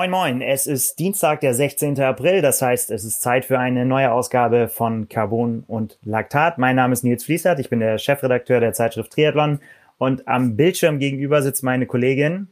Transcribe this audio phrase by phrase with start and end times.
[0.00, 0.40] Moin, moin.
[0.40, 2.00] Es ist Dienstag, der 16.
[2.00, 2.40] April.
[2.40, 6.56] Das heißt, es ist Zeit für eine neue Ausgabe von Carbon und Laktat.
[6.56, 7.60] Mein Name ist Nils Fließert.
[7.60, 9.60] Ich bin der Chefredakteur der Zeitschrift Triathlon.
[9.98, 12.48] Und am Bildschirm gegenüber sitzt meine Kollegin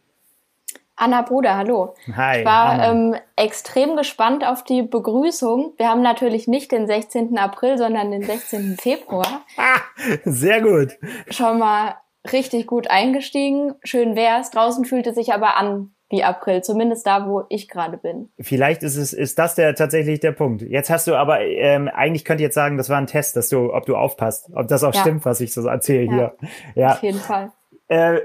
[0.97, 1.95] Anna Bruder, hallo.
[2.15, 2.41] Hi.
[2.41, 5.73] Ich war ähm, extrem gespannt auf die Begrüßung.
[5.79, 7.39] Wir haben natürlich nicht den 16.
[7.39, 8.77] April, sondern den 16.
[8.79, 9.47] Februar.
[9.57, 9.81] Ah,
[10.27, 10.99] sehr gut.
[11.31, 11.95] Schon mal
[12.31, 13.75] richtig gut eingestiegen.
[13.85, 14.51] Schön wär's.
[14.51, 18.31] Draußen fühlte sich aber an wie April, zumindest da, wo ich gerade bin.
[18.41, 20.63] Vielleicht ist es ist das der tatsächlich der Punkt.
[20.63, 23.49] Jetzt hast du aber ähm, eigentlich könnte ich jetzt sagen, das war ein Test, dass
[23.51, 25.01] du, ob du aufpasst, ob das auch ja.
[25.01, 26.13] stimmt, was ich so erzähle ja.
[26.13, 26.35] hier.
[26.75, 27.53] Ja, auf jeden Fall.
[27.89, 28.21] Äh,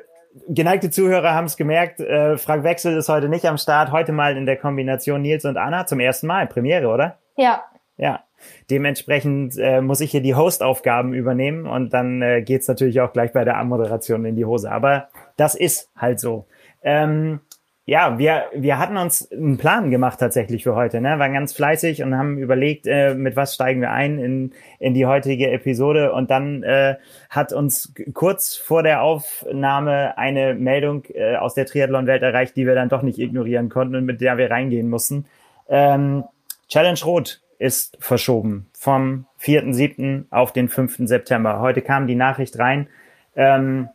[0.47, 3.91] geneigte Zuhörer haben es gemerkt, äh, Frank Wechsel ist heute nicht am Start.
[3.91, 6.47] Heute mal in der Kombination Nils und Anna zum ersten Mal.
[6.47, 7.19] Premiere, oder?
[7.35, 7.63] Ja.
[7.97, 8.23] Ja.
[8.69, 13.31] Dementsprechend äh, muss ich hier die Host-Aufgaben übernehmen und dann äh, geht's natürlich auch gleich
[13.31, 14.71] bei der Anmoderation in die Hose.
[14.71, 16.45] Aber das ist halt so.
[16.81, 17.39] Ähm,
[17.85, 21.19] ja, wir, wir hatten uns einen Plan gemacht tatsächlich für heute, ne?
[21.19, 25.05] Waren ganz fleißig und haben überlegt, äh, mit was steigen wir ein in, in die
[25.05, 26.13] heutige Episode.
[26.13, 26.95] Und dann äh,
[27.29, 32.75] hat uns kurz vor der Aufnahme eine Meldung äh, aus der Triathlon-Welt erreicht, die wir
[32.75, 35.25] dann doch nicht ignorieren konnten und mit der wir reingehen mussten.
[35.67, 36.23] Ähm,
[36.69, 40.25] Challenge Rot ist verschoben vom 4.7.
[40.29, 40.99] auf den 5.
[40.99, 41.59] September.
[41.59, 42.87] Heute kam die Nachricht rein.
[43.35, 43.89] Ähm,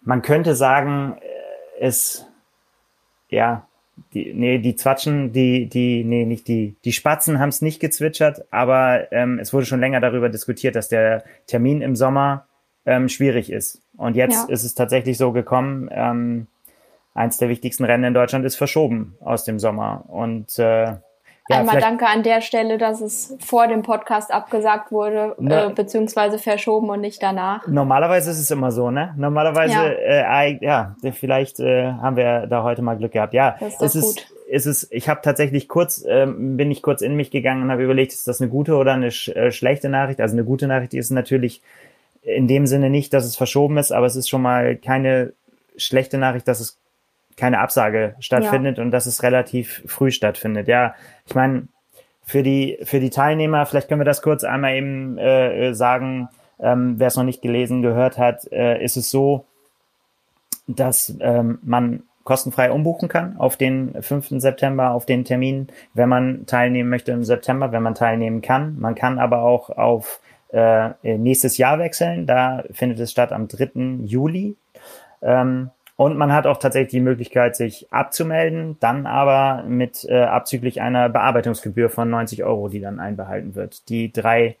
[0.00, 2.27] man könnte sagen, äh, es
[3.28, 3.66] ja,
[4.14, 8.44] die, nee, die Zwatschen, die, die, nee, nicht die, die Spatzen haben es nicht gezwitschert,
[8.50, 12.46] aber ähm, es wurde schon länger darüber diskutiert, dass der Termin im Sommer
[12.86, 13.82] ähm, schwierig ist.
[13.96, 14.54] Und jetzt ja.
[14.54, 16.46] ist es tatsächlich so gekommen, ähm,
[17.14, 20.04] eins der wichtigsten Rennen in Deutschland ist verschoben aus dem Sommer.
[20.08, 20.94] Und äh,
[21.48, 25.70] ja, Einmal danke an der Stelle, dass es vor dem Podcast abgesagt wurde, ne, äh,
[25.70, 27.66] beziehungsweise verschoben und nicht danach.
[27.66, 29.14] Normalerweise ist es immer so, ne?
[29.16, 33.32] Normalerweise, ja, äh, ja vielleicht äh, haben wir da heute mal Glück gehabt.
[33.32, 37.00] Ja, das ist, es ist, ist es, ich habe tatsächlich kurz, ähm, bin ich kurz
[37.00, 39.88] in mich gegangen und habe überlegt, ist das eine gute oder eine sch äh, schlechte
[39.88, 40.20] Nachricht?
[40.20, 41.62] Also eine gute Nachricht ist natürlich
[42.22, 45.32] in dem Sinne nicht, dass es verschoben ist, aber es ist schon mal keine
[45.78, 46.78] schlechte Nachricht, dass es
[47.38, 48.84] keine Absage stattfindet ja.
[48.84, 50.68] und dass es relativ früh stattfindet.
[50.68, 50.94] Ja,
[51.26, 51.68] ich meine,
[52.22, 56.28] für die, für die Teilnehmer, vielleicht können wir das kurz einmal eben äh, sagen,
[56.60, 59.46] ähm, wer es noch nicht gelesen, gehört hat, äh, ist es so,
[60.66, 64.40] dass ähm, man kostenfrei umbuchen kann auf den 5.
[64.40, 68.78] September, auf den Termin, wenn man teilnehmen möchte im September, wenn man teilnehmen kann.
[68.78, 70.20] Man kann aber auch auf
[70.52, 72.26] äh, nächstes Jahr wechseln.
[72.26, 74.04] Da findet es statt am 3.
[74.04, 74.56] Juli.
[75.22, 80.80] Ähm, und man hat auch tatsächlich die Möglichkeit, sich abzumelden, dann aber mit äh, abzüglich
[80.80, 83.88] einer Bearbeitungsgebühr von 90 Euro, die dann einbehalten wird.
[83.88, 84.54] Die drei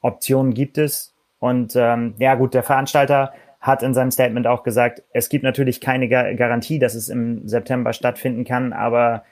[0.00, 1.12] Optionen gibt es.
[1.40, 5.80] Und ähm, ja gut, der Veranstalter hat in seinem Statement auch gesagt, es gibt natürlich
[5.80, 9.24] keine Gar Garantie, dass es im September stattfinden kann, aber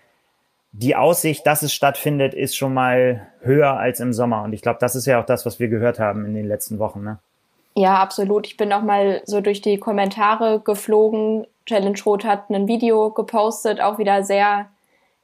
[0.73, 4.43] die Aussicht, dass es stattfindet, ist schon mal höher als im Sommer.
[4.43, 6.81] Und ich glaube, das ist ja auch das, was wir gehört haben in den letzten
[6.81, 7.05] Wochen.
[7.05, 7.21] Ne?
[7.77, 8.47] Ja, absolut.
[8.47, 11.47] Ich bin auch mal so durch die Kommentare geflogen.
[11.67, 14.69] Challenge Rot hat ein Video gepostet, auch wieder sehr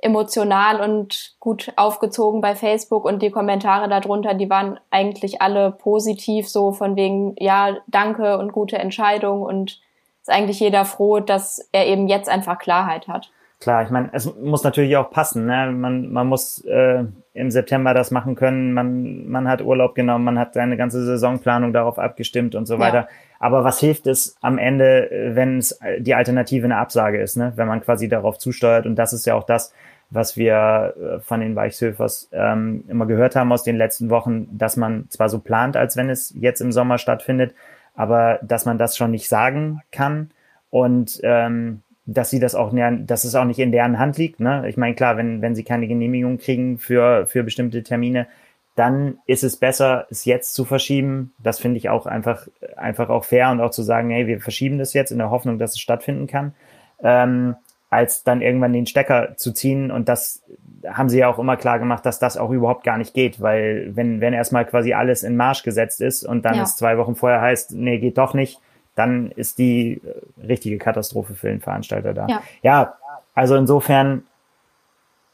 [0.03, 6.49] emotional und gut aufgezogen bei Facebook und die Kommentare darunter, die waren eigentlich alle positiv,
[6.49, 9.81] so von wegen, ja, danke und gute Entscheidung und
[10.23, 13.31] ist eigentlich jeder froh, dass er eben jetzt einfach Klarheit hat.
[13.61, 15.45] Klar, ich meine, es muss natürlich auch passen.
[15.45, 15.71] Ne?
[15.71, 17.05] Man, man muss äh,
[17.35, 18.73] im September das machen können.
[18.73, 23.01] Man, man hat Urlaub genommen, man hat seine ganze Saisonplanung darauf abgestimmt und so weiter.
[23.01, 23.09] Ja.
[23.39, 27.53] Aber was hilft es am Ende, wenn es die Alternative eine Absage ist, ne?
[27.57, 28.87] wenn man quasi darauf zusteuert?
[28.87, 29.75] Und das ist ja auch das,
[30.09, 34.79] was wir äh, von den Weichshöfers ähm, immer gehört haben aus den letzten Wochen, dass
[34.79, 37.55] man zwar so plant, als wenn es jetzt im Sommer stattfindet,
[37.95, 40.31] aber dass man das schon nicht sagen kann.
[40.71, 41.83] Und ähm,
[42.13, 44.41] dass sie das auch, dass es auch nicht in deren Hand liegt.
[44.41, 44.69] Ne?
[44.69, 48.27] Ich meine, klar, wenn, wenn sie keine Genehmigung kriegen für, für bestimmte Termine,
[48.75, 51.33] dann ist es besser, es jetzt zu verschieben.
[51.39, 54.79] Das finde ich auch einfach, einfach auch fair und auch zu sagen, hey, wir verschieben
[54.79, 56.55] das jetzt in der Hoffnung, dass es stattfinden kann,
[57.03, 57.55] ähm,
[57.91, 59.91] als dann irgendwann den Stecker zu ziehen.
[59.91, 60.43] Und das
[60.89, 63.91] haben sie ja auch immer klar gemacht, dass das auch überhaupt gar nicht geht, weil
[63.95, 66.63] wenn, wenn erstmal quasi alles in Marsch gesetzt ist und dann ja.
[66.63, 68.61] es zwei Wochen vorher heißt, nee, geht doch nicht,
[68.95, 72.27] dann ist die äh, richtige Katastrophe für den Veranstalter da.
[72.29, 72.95] Ja, ja
[73.35, 74.25] also insofern,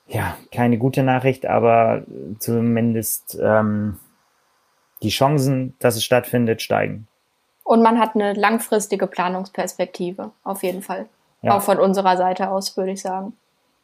[0.06, 2.04] ja, keine gute Nachricht, aber
[2.38, 3.98] zumindest ähm,
[5.02, 7.08] die Chancen, dass es stattfindet, steigen.
[7.64, 11.06] Und man hat eine langfristige Planungsperspektive, auf jeden Fall.
[11.42, 11.56] Ja.
[11.56, 13.32] Auch von unserer Seite aus, würde ich sagen.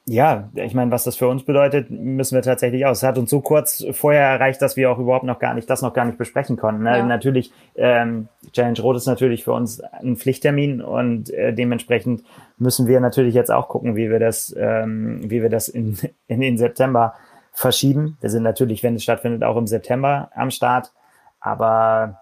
[0.04, 2.98] Ja, ich meine, was das für uns bedeutet, müssen wir tatsächlich aus.
[2.98, 5.80] Es hat uns so kurz vorher erreicht, dass wir auch überhaupt noch gar nicht, das
[5.80, 6.82] noch gar nicht besprechen konnten.
[6.82, 6.98] Ne?
[6.98, 7.06] Ja.
[7.06, 12.24] Natürlich, ähm, Challenge Rot ist natürlich für uns ein Pflichttermin und äh, dementsprechend
[12.58, 15.96] müssen wir natürlich jetzt auch gucken, wie wir das, ähm, wie wir das in,
[16.26, 17.14] in den September
[17.52, 18.18] verschieben.
[18.20, 20.92] Wir sind natürlich, wenn es stattfindet, auch im September am Start.
[21.38, 22.21] Aber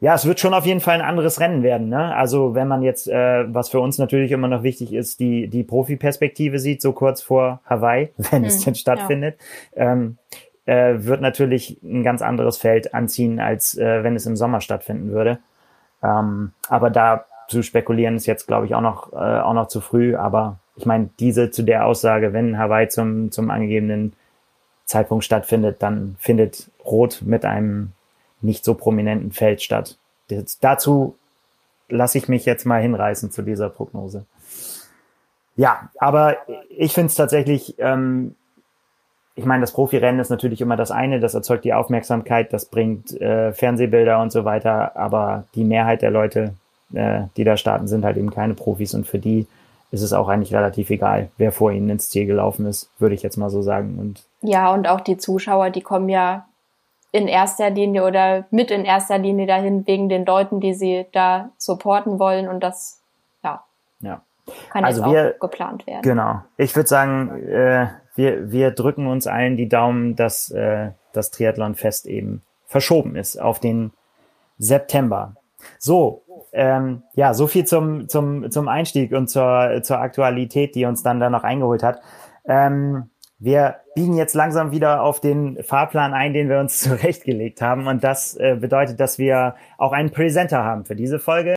[0.00, 1.90] ja, es wird schon auf jeden Fall ein anderes Rennen werden.
[1.90, 2.14] Ne?
[2.14, 5.62] Also wenn man jetzt, äh, was für uns natürlich immer noch wichtig ist, die, die
[5.62, 9.38] Profi-Perspektive sieht, so kurz vor Hawaii, wenn hm, es denn stattfindet,
[9.76, 9.92] ja.
[9.92, 10.16] ähm,
[10.64, 15.10] äh, wird natürlich ein ganz anderes Feld anziehen, als äh, wenn es im Sommer stattfinden
[15.10, 15.38] würde.
[16.02, 19.82] Ähm, aber da zu spekulieren ist jetzt, glaube ich, auch noch, äh, auch noch zu
[19.82, 20.16] früh.
[20.16, 24.14] Aber ich meine, diese zu der Aussage, wenn Hawaii zum, zum angegebenen
[24.86, 27.92] Zeitpunkt stattfindet, dann findet Rot mit einem
[28.42, 29.96] nicht so prominenten Feld statt.
[30.28, 31.16] Das, dazu
[31.88, 34.24] lasse ich mich jetzt mal hinreißen zu dieser Prognose.
[35.56, 36.36] Ja, aber
[36.70, 38.34] ich finde es tatsächlich, ähm,
[39.34, 43.20] ich meine, das Profirennen ist natürlich immer das eine, das erzeugt die Aufmerksamkeit, das bringt
[43.20, 46.54] äh, Fernsehbilder und so weiter, aber die Mehrheit der Leute,
[46.94, 49.46] äh, die da starten, sind halt eben keine Profis und für die
[49.90, 53.22] ist es auch eigentlich relativ egal, wer vor ihnen ins Ziel gelaufen ist, würde ich
[53.22, 53.98] jetzt mal so sagen.
[53.98, 56.46] Und ja, und auch die Zuschauer, die kommen ja
[57.12, 61.50] in erster Linie oder mit in erster Linie dahin wegen den Leuten, die sie da
[61.58, 63.02] supporten wollen und das
[63.42, 63.64] ja,
[64.00, 64.22] ja.
[64.70, 66.02] kann also jetzt wir, auch geplant werden.
[66.02, 66.42] Genau.
[66.56, 72.06] Ich würde sagen, äh, wir, wir drücken uns allen die Daumen, dass äh, das Triathlon-Fest
[72.06, 73.92] eben verschoben ist auf den
[74.58, 75.34] September.
[75.78, 76.22] So,
[76.52, 81.20] ähm, ja, so viel zum, zum, zum Einstieg und zur, zur Aktualität, die uns dann
[81.20, 82.00] da noch eingeholt hat.
[82.44, 83.10] Ähm,
[83.40, 87.88] wir biegen jetzt langsam wieder auf den Fahrplan ein, den wir uns zurechtgelegt haben.
[87.88, 91.54] Und das äh, bedeutet, dass wir auch einen Präsenter haben für diese Folge.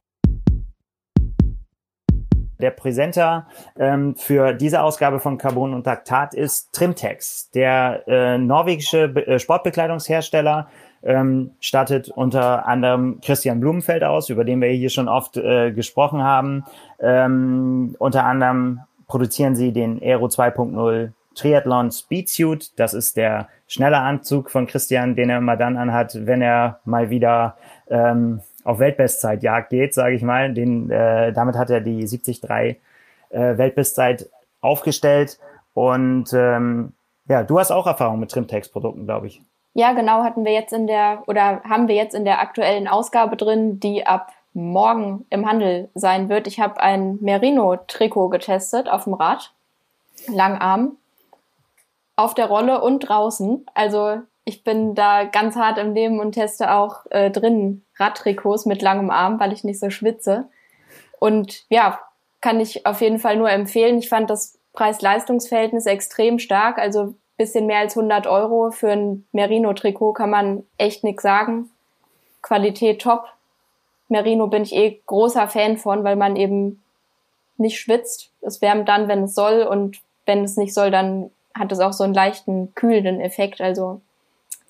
[2.59, 3.47] Der Präsenter
[3.77, 9.37] ähm, für diese Ausgabe von Carbon und Laktat ist Trimtex, der äh, norwegische Be äh,
[9.37, 10.69] Sportbekleidungshersteller,
[11.03, 16.23] ähm, stattet unter anderem Christian Blumenfeld aus, über den wir hier schon oft äh, gesprochen
[16.23, 16.63] haben.
[17.01, 22.77] Ähm, unter anderem produzieren sie den Aero 2.0 Triathlon Speedsuit.
[22.79, 27.09] Das ist der schnelle Anzug von Christian, den er immer dann anhat, wenn er mal
[27.09, 27.57] wieder
[27.89, 30.53] ähm, auf Weltbestzeitjagd geht, sage ich mal.
[30.53, 34.29] Den, äh, damit hat er die 73 äh, Weltbestzeit
[34.61, 35.39] aufgestellt.
[35.73, 36.93] Und ähm,
[37.27, 39.41] ja, du hast auch Erfahrung mit Trimtex-Produkten, glaube ich.
[39.73, 43.35] Ja, genau, hatten wir jetzt in der oder haben wir jetzt in der aktuellen Ausgabe
[43.37, 46.45] drin, die ab morgen im Handel sein wird.
[46.45, 49.51] Ich habe ein Merino-Trikot getestet auf dem Rad,
[50.27, 50.97] Langarm
[52.15, 53.65] auf der Rolle und draußen.
[53.73, 58.81] Also ich bin da ganz hart im Leben und teste auch äh, drin Radtrikots mit
[58.81, 60.49] langem Arm, weil ich nicht so schwitze.
[61.19, 61.99] Und ja,
[62.41, 63.97] kann ich auf jeden Fall nur empfehlen.
[63.97, 66.77] Ich fand das Preis-Leistungs-Verhältnis extrem stark.
[66.77, 71.69] Also bisschen mehr als 100 Euro für ein Merino-Trikot kann man echt nix sagen.
[72.41, 73.25] Qualität top.
[74.07, 76.83] Merino bin ich eh großer Fan von, weil man eben
[77.57, 78.31] nicht schwitzt.
[78.41, 81.93] Es wärmt dann, wenn es soll und wenn es nicht soll, dann hat es auch
[81.93, 83.61] so einen leichten kühlenden Effekt.
[83.61, 84.01] Also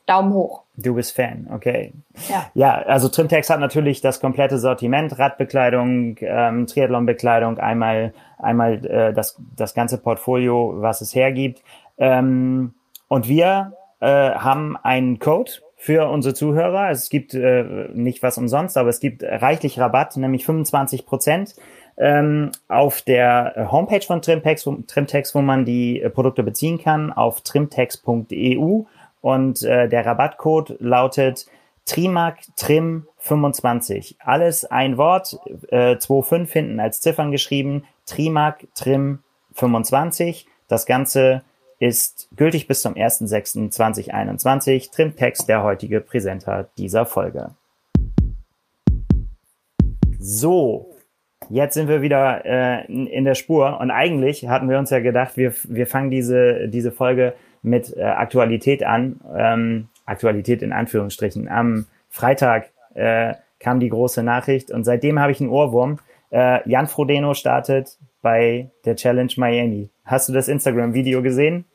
[0.06, 0.63] Daumen hoch.
[0.75, 1.94] Du bist Fan, okay.
[2.30, 9.13] Ja, ja also Trimtex hat natürlich das komplette Sortiment, Radbekleidung, ähm, Triathlonbekleidung, einmal, einmal äh,
[9.13, 11.62] das, das ganze Portfolio, was es hergibt.
[11.97, 12.74] Ähm,
[13.07, 16.90] und wir äh, haben einen Code für unsere Zuhörer.
[16.90, 17.63] Es gibt äh,
[17.94, 21.56] nicht was umsonst, aber es gibt reichlich Rabatt, nämlich 25 Prozent
[21.97, 27.12] ähm, auf der Homepage von Trimtex, wo, Trimtex, wo man die äh, Produkte beziehen kann,
[27.12, 28.83] auf trimtex.eu
[29.21, 31.45] und äh, der Rabattcode lautet
[31.85, 34.18] Trimac Trim 25.
[34.19, 35.38] Alles ein Wort,
[35.69, 39.19] äh, 2,5 hinten als Ziffern geschrieben, Trimac Trim
[39.54, 40.47] 25.
[40.68, 41.44] Das Ganze
[41.80, 44.92] ist gültig bis zum 1.6.2021.
[44.92, 47.52] Trimtext der heutige Präsenter dieser Folge.
[50.19, 50.93] So,
[51.50, 55.38] Jetzt sind wir wieder äh, in der Spur und eigentlich hatten wir uns ja gedacht,
[55.38, 59.21] wir, wir fangen diese, diese Folge mit äh, Aktualität an.
[59.35, 61.47] Ähm, Aktualität in Anführungsstrichen.
[61.47, 66.00] Am Freitag äh, kam die große Nachricht und seitdem habe ich einen Ohrwurm.
[66.31, 69.90] Äh, Jan Frodeno startet bei der Challenge Miami.
[70.04, 71.66] Hast du das Instagram-Video gesehen?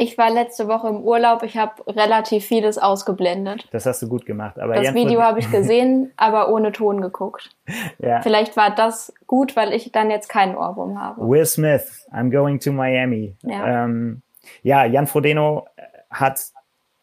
[0.00, 3.66] Ich war letzte Woche im Urlaub, ich habe relativ vieles ausgeblendet.
[3.72, 4.56] Das hast du gut gemacht.
[4.60, 7.50] Aber das Video habe ich gesehen, aber ohne Ton geguckt.
[7.98, 8.20] Ja.
[8.22, 11.28] Vielleicht war das gut, weil ich dann jetzt keinen Ohrwurm habe.
[11.28, 13.34] Will Smith, I'm going to Miami.
[13.42, 14.22] Ja, ähm,
[14.62, 15.66] ja Jan Frodeno
[16.10, 16.42] hat,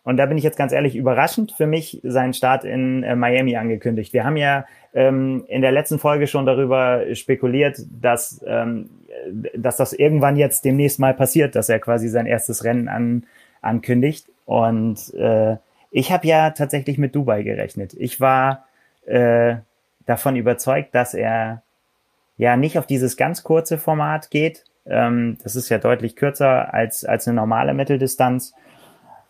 [0.04, 3.58] und da bin ich jetzt ganz ehrlich, überraschend für mich seinen Start in äh, Miami
[3.58, 4.14] angekündigt.
[4.14, 8.90] Wir haben ja ähm, in der letzten Folge schon darüber spekuliert, dass ähm,
[9.55, 13.25] dass das irgendwann jetzt demnächst mal passiert, dass er quasi sein erstes Rennen an,
[13.62, 14.27] ankündigt.
[14.45, 15.57] Und äh,
[15.91, 17.93] ich habe ja tatsächlich mit Dubai gerechnet.
[17.93, 18.65] Ich war
[19.05, 19.57] äh,
[20.05, 21.62] davon überzeugt, dass er
[22.38, 24.63] ja nicht auf dieses ganz kurze Format geht.
[24.86, 28.53] Ähm, das ist ja deutlich kürzer als, als eine normale Mitteldistanz.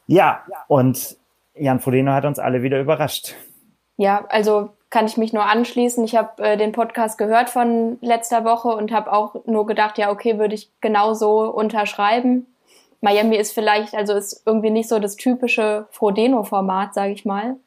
[0.07, 1.17] Ja, und
[1.55, 3.35] Jan Frodeno hat uns alle wieder überrascht.
[3.97, 6.05] Ja, also kann ich mich nur anschließen.
[6.05, 10.09] Ich habe äh, den Podcast gehört von letzter Woche und habe auch nur gedacht, ja,
[10.09, 12.47] okay, würde ich genau so unterschreiben.
[13.01, 17.57] Miami ist vielleicht, also ist irgendwie nicht so das typische Frodeno-Format, sage ich mal.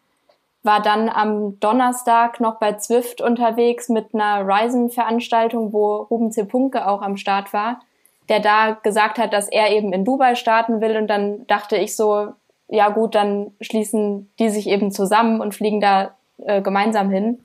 [0.63, 6.45] War dann am Donnerstag noch bei Zwift unterwegs mit einer Ryzen-Veranstaltung, wo Ruben C.
[6.45, 7.83] Punke auch am Start war,
[8.31, 10.97] der da gesagt hat, dass er eben in Dubai starten will.
[10.97, 12.29] Und dann dachte ich so,
[12.69, 16.15] ja gut, dann schließen die sich eben zusammen und fliegen da
[16.45, 17.39] äh, gemeinsam hin.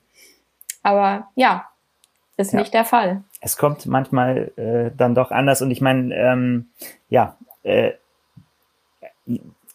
[0.81, 1.67] Aber ja,
[2.37, 2.59] ist ja.
[2.59, 3.23] nicht der Fall.
[3.41, 6.67] Es kommt manchmal äh, dann doch anders und ich meine, ähm,
[7.09, 7.91] ja, äh,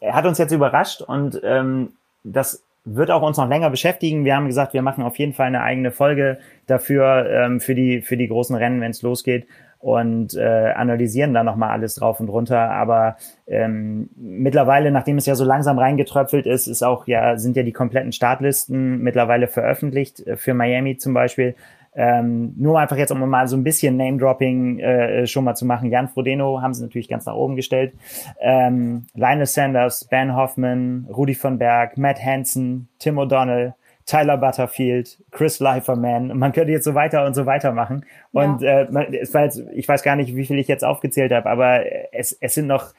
[0.01, 1.93] er hat uns jetzt überrascht und ähm,
[2.25, 4.25] das wird auch uns noch länger beschäftigen.
[4.25, 8.01] Wir haben gesagt, wir machen auf jeden Fall eine eigene Folge dafür, ähm, für, die,
[8.01, 9.47] für die großen Rennen, wenn es losgeht
[9.81, 12.71] und äh, analysieren dann nochmal alles drauf und runter.
[12.71, 13.17] Aber
[13.47, 17.73] ähm, mittlerweile, nachdem es ja so langsam reingetröpfelt ist, ist auch ja, sind ja die
[17.73, 21.55] kompletten Startlisten mittlerweile veröffentlicht, äh, für Miami zum Beispiel.
[21.95, 25.91] Ähm, nur einfach jetzt, um mal so ein bisschen Name-Dropping äh, schon mal zu machen.
[25.91, 27.93] Jan Frodeno haben sie natürlich ganz nach oben gestellt.
[28.41, 33.73] Ähm, Linus Sanders, Ben Hoffman, Rudi von Berg, Matt Hansen, Tim O'Donnell,
[34.09, 36.37] Tyler Butterfield, Chris Leiferman.
[36.39, 38.07] Man könnte jetzt so weiter und so weiter machen.
[38.33, 38.81] Und ja.
[38.81, 41.83] äh, es war jetzt, ich weiß gar nicht, wie viel ich jetzt aufgezählt habe, aber
[42.13, 42.95] es, es sind noch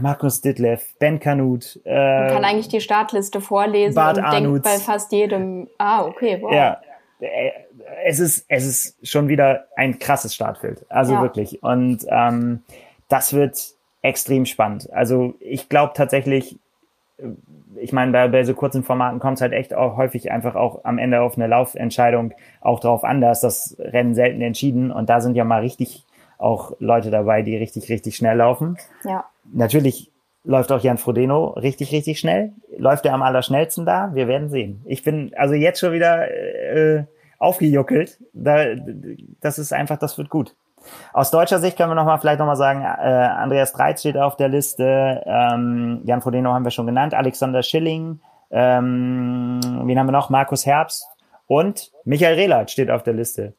[0.00, 1.80] Markus Ditlev, Ben Kanut.
[1.84, 4.62] Äh, Man kann eigentlich die Startliste vorlesen Bart und Arnutz.
[4.62, 6.52] denkt bei fast jedem, ah, okay, wow.
[6.52, 6.80] Ja,
[7.20, 7.50] äh,
[8.04, 10.84] es ist, es ist schon wieder ein krasses Startfeld.
[10.88, 11.22] Also ja.
[11.22, 11.62] wirklich.
[11.62, 12.64] Und ähm,
[13.08, 14.92] das wird extrem spannend.
[14.92, 16.58] Also ich glaube tatsächlich,
[17.76, 20.84] ich meine, bei, bei so kurzen Formaten kommt es halt echt auch häufig einfach auch
[20.84, 23.20] am Ende auf eine Laufentscheidung auch drauf an.
[23.20, 26.04] Da ist das Rennen selten entschieden und da sind ja mal richtig
[26.38, 28.76] auch Leute dabei, die richtig, richtig schnell laufen.
[29.04, 29.24] Ja.
[29.52, 30.10] Natürlich
[30.42, 32.52] läuft auch Jan Frodeno richtig, richtig schnell.
[32.76, 34.10] Läuft er am allerschnellsten da?
[34.14, 34.82] Wir werden sehen.
[34.84, 37.04] Ich bin also jetzt schon wieder äh,
[37.38, 38.18] aufgejuckelt.
[38.32, 38.74] Da,
[39.40, 40.54] das ist einfach, das wird gut.
[41.12, 44.16] Aus deutscher Sicht können wir noch mal vielleicht noch mal sagen, äh, Andreas Dreiz steht
[44.16, 50.06] auf der Liste, ähm, Jan Frodeno haben wir schon genannt, Alexander Schilling, ähm, wen haben
[50.06, 50.30] wir noch?
[50.30, 51.06] Markus Herbst
[51.46, 53.54] und Michael Rehlert steht auf der Liste.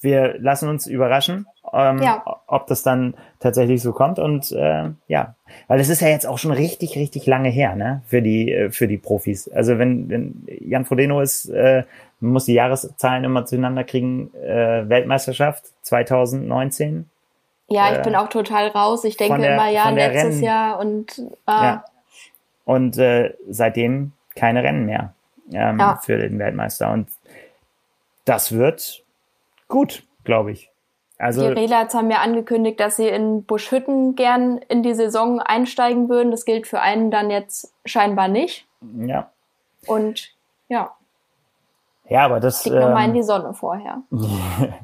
[0.00, 2.24] Wir lassen uns überraschen, ähm, ja.
[2.46, 5.34] ob das dann tatsächlich so kommt und äh, ja,
[5.68, 8.70] weil es ist ja jetzt auch schon richtig, richtig lange her, ne, für die äh,
[8.70, 9.48] für die Profis.
[9.48, 11.84] Also wenn, wenn Jan Frodeno ist äh,
[12.20, 14.32] man muss die Jahreszahlen immer zueinander kriegen.
[14.34, 17.08] Äh, Weltmeisterschaft 2019.
[17.68, 19.04] Ja, ich äh, bin auch total raus.
[19.04, 20.42] Ich denke der, immer, ja, letztes Rennen.
[20.42, 21.84] Jahr und äh, ja.
[22.64, 25.14] Und äh, seitdem keine Rennen mehr
[25.52, 25.96] ähm, ja.
[26.02, 26.92] für den Weltmeister.
[26.92, 27.08] Und
[28.24, 29.02] das wird
[29.68, 30.70] gut, glaube ich.
[31.18, 36.08] Also, die Relats haben ja angekündigt, dass sie in Buschhütten gern in die Saison einsteigen
[36.08, 36.30] würden.
[36.30, 38.66] Das gilt für einen dann jetzt scheinbar nicht.
[39.04, 39.30] Ja.
[39.86, 40.34] Und
[40.68, 40.96] ja.
[42.10, 42.64] Ja, aber das.
[42.64, 44.02] Liegt ähm, nochmal in die Sonne vorher.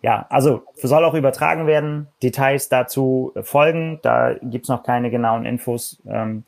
[0.00, 2.08] ja, also soll auch übertragen werden.
[2.22, 3.98] Details dazu folgen.
[4.02, 6.00] Da gibt's noch keine genauen Infos.
[6.06, 6.44] Ähm,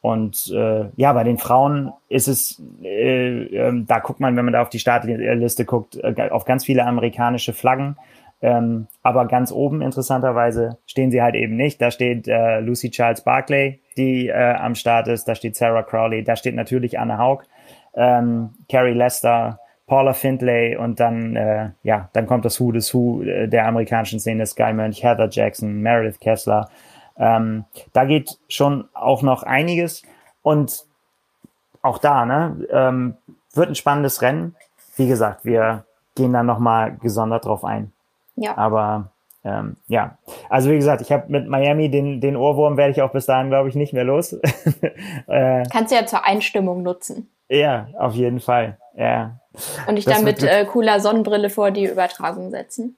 [0.00, 4.54] und äh, ja, bei den Frauen ist es, äh, äh, da guckt man, wenn man
[4.54, 7.96] da auf die Startliste guckt, äh, auf ganz viele amerikanische Flaggen.
[8.42, 11.82] Ähm, aber ganz oben interessanterweise stehen sie halt eben nicht.
[11.82, 15.28] Da steht äh, Lucy Charles Barclay, die äh, am Start ist.
[15.28, 16.24] Da steht Sarah Crowley.
[16.24, 17.42] Da steht natürlich Anne Haug
[17.94, 23.22] ähm, Carrie Lester, Paula Findlay und dann, äh, ja, dann kommt das Who des Who
[23.22, 26.70] äh, der amerikanischen Szene, Sky Mönch, Heather Jackson, Meredith Kessler.
[27.18, 30.02] Ähm, da geht schon auch noch einiges
[30.42, 30.84] und
[31.82, 33.16] auch da, ne, ähm,
[33.52, 34.54] wird ein spannendes Rennen.
[34.96, 37.92] Wie gesagt, wir gehen dann nochmal gesondert drauf ein.
[38.36, 38.56] Ja.
[38.56, 39.10] Aber
[39.44, 40.18] ähm, ja,
[40.48, 43.48] also wie gesagt, ich habe mit Miami den, den Ohrwurm werde ich auch bis dahin,
[43.48, 44.32] glaube ich, nicht mehr los.
[45.26, 47.28] äh, Kannst du ja zur Einstimmung nutzen.
[47.50, 48.78] Ja, auf jeden Fall.
[48.96, 49.40] Ja.
[49.86, 52.96] Und dich dann mit äh, cooler Sonnenbrille vor die Übertragung setzen.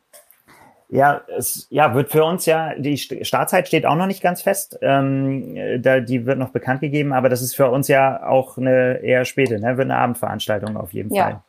[0.91, 4.79] Ja, es ja, wird für uns ja, die Startzeit steht auch noch nicht ganz fest.
[4.83, 8.99] Ähm, da, die wird noch bekannt gegeben, aber das ist für uns ja auch eine
[8.99, 9.79] eher späte, ne?
[9.79, 11.25] wird eine Abendveranstaltung auf jeden ja.
[11.25, 11.41] Fall.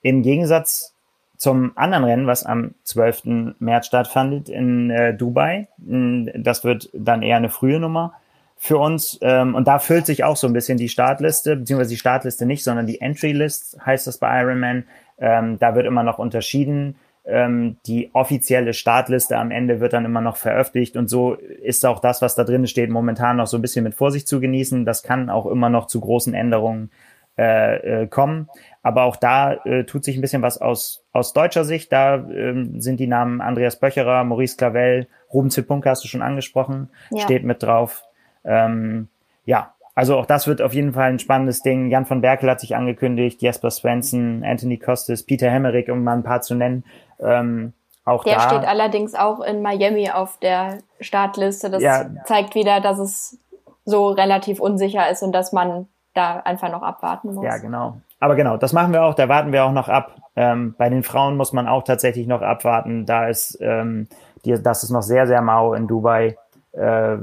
[0.00, 0.94] Im Gegensatz
[1.36, 3.56] zum anderen Rennen, was am 12.
[3.58, 8.14] März stattfindet in äh, Dubai, das wird dann eher eine frühe Nummer
[8.56, 9.18] für uns.
[9.22, 12.64] Ähm, und da füllt sich auch so ein bisschen die Startliste, beziehungsweise die Startliste nicht,
[12.64, 14.84] sondern die Entry List heißt das bei Ironman.
[15.18, 16.96] Ähm, da wird immer noch unterschieden.
[17.26, 21.98] ähm, die offizielle Startliste am Ende wird dann immer noch veröffentlicht und so ist auch
[21.98, 24.84] das, was da drin steht, momentan noch so ein bisschen mit Vorsicht zu genießen.
[24.84, 26.90] Das kann auch immer noch zu großen Änderungen
[27.36, 28.48] äh, äh, kommen.
[28.82, 31.92] Aber auch da äh, tut sich ein bisschen was aus, aus deutscher Sicht.
[31.92, 36.88] Da ähm, sind die Namen Andreas Böcherer, Maurice Clavel, Ruben Zipunka hast du schon angesprochen,
[37.10, 37.22] ja.
[37.24, 38.04] steht mit drauf.
[38.46, 39.08] Ähm,
[39.44, 41.88] ja, also auch das wird auf jeden Fall ein spannendes Ding.
[41.88, 46.22] Jan von Berkel hat sich angekündigt, Jesper Svensson, Anthony Costes, Peter Hemmerich, um mal ein
[46.22, 46.84] paar zu nennen.
[47.18, 47.72] Ähm,
[48.04, 51.70] auch der da, steht allerdings auch in Miami auf der Startliste.
[51.70, 53.38] Das ja, zeigt wieder, dass es
[53.84, 57.44] so relativ unsicher ist und dass man da einfach noch abwarten muss.
[57.44, 58.00] Ja, genau.
[58.20, 60.16] Aber genau, das machen wir auch, da warten wir auch noch ab.
[60.36, 63.06] Ähm, bei den Frauen muss man auch tatsächlich noch abwarten.
[63.06, 64.08] Da ist, ähm,
[64.44, 66.36] die, das ist noch sehr, sehr mau in Dubai.
[66.72, 67.16] Äh,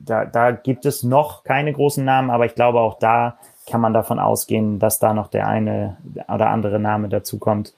[0.00, 3.38] da, da gibt es noch keine großen Namen, aber ich glaube auch da
[3.68, 5.96] kann man davon ausgehen, dass da noch der eine
[6.28, 7.74] oder andere Name dazu kommt.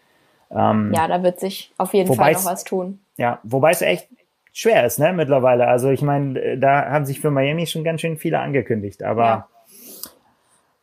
[0.50, 3.00] Ähm, ja, da wird sich auf jeden Fall noch was tun.
[3.16, 4.08] Ja, wobei es echt
[4.52, 5.66] schwer ist, ne, mittlerweile.
[5.66, 9.48] Also ich meine, da haben sich für Miami schon ganz schön viele angekündigt, aber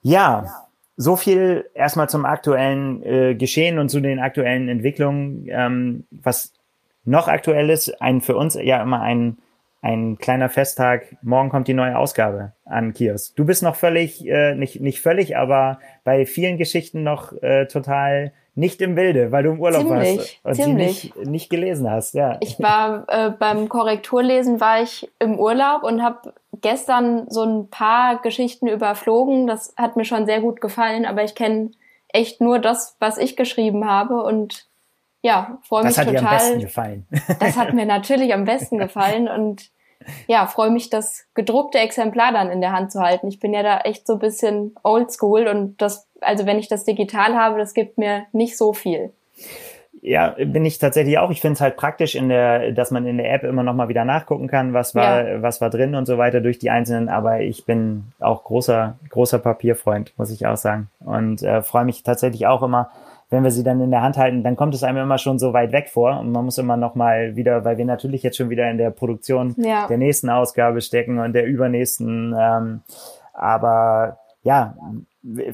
[0.02, 0.66] ja, ja
[0.98, 5.46] so viel erstmal zum aktuellen äh, Geschehen und zu den aktuellen Entwicklungen.
[5.50, 6.54] Ähm, was
[7.04, 9.38] noch aktuell ist, ein für uns ja immer ein
[9.86, 11.16] ein kleiner Festtag.
[11.22, 13.36] Morgen kommt die neue Ausgabe an Kiosk.
[13.36, 18.34] Du bist noch völlig, äh, nicht, nicht völlig, aber bei vielen Geschichten noch äh, total
[18.56, 21.02] nicht im Bilde, weil du im Urlaub ziemlich, warst und ziemlich.
[21.02, 22.16] sie nicht, nicht gelesen hast.
[22.16, 22.38] Ja.
[22.40, 28.22] Ich war äh, beim Korrekturlesen war ich im Urlaub und habe gestern so ein paar
[28.24, 29.46] Geschichten überflogen.
[29.46, 31.70] Das hat mir schon sehr gut gefallen, aber ich kenne
[32.08, 34.66] echt nur das, was ich geschrieben habe und
[35.22, 36.14] ja, freue mich total.
[36.14, 37.08] Das hat dir am besten gefallen.
[37.40, 39.75] das hat mir natürlich am besten gefallen und
[40.28, 43.28] ja, freue mich, das gedruckte Exemplar dann in der Hand zu halten.
[43.28, 46.84] Ich bin ja da echt so ein bisschen oldschool und das, also wenn ich das
[46.84, 49.12] digital habe, das gibt mir nicht so viel.
[50.02, 51.32] Ja, bin ich tatsächlich auch.
[51.32, 53.88] Ich finde es halt praktisch in der, dass man in der App immer noch mal
[53.88, 55.42] wieder nachgucken kann, was war, ja.
[55.42, 57.10] was war drin und so weiter durch die einzelnen.
[57.10, 60.90] Aber ich bin auch großer, großer Papierfreund, muss ich auch sagen.
[61.00, 62.92] Und äh, freue mich tatsächlich auch immer,
[63.30, 65.54] wenn wir sie dann in der Hand halten, dann kommt es einem immer schon so
[65.54, 68.50] weit weg vor und man muss immer noch mal wieder, weil wir natürlich jetzt schon
[68.50, 69.88] wieder in der Produktion ja.
[69.88, 72.36] der nächsten Ausgabe stecken und der übernächsten.
[72.38, 72.82] Ähm,
[73.34, 74.76] aber ja,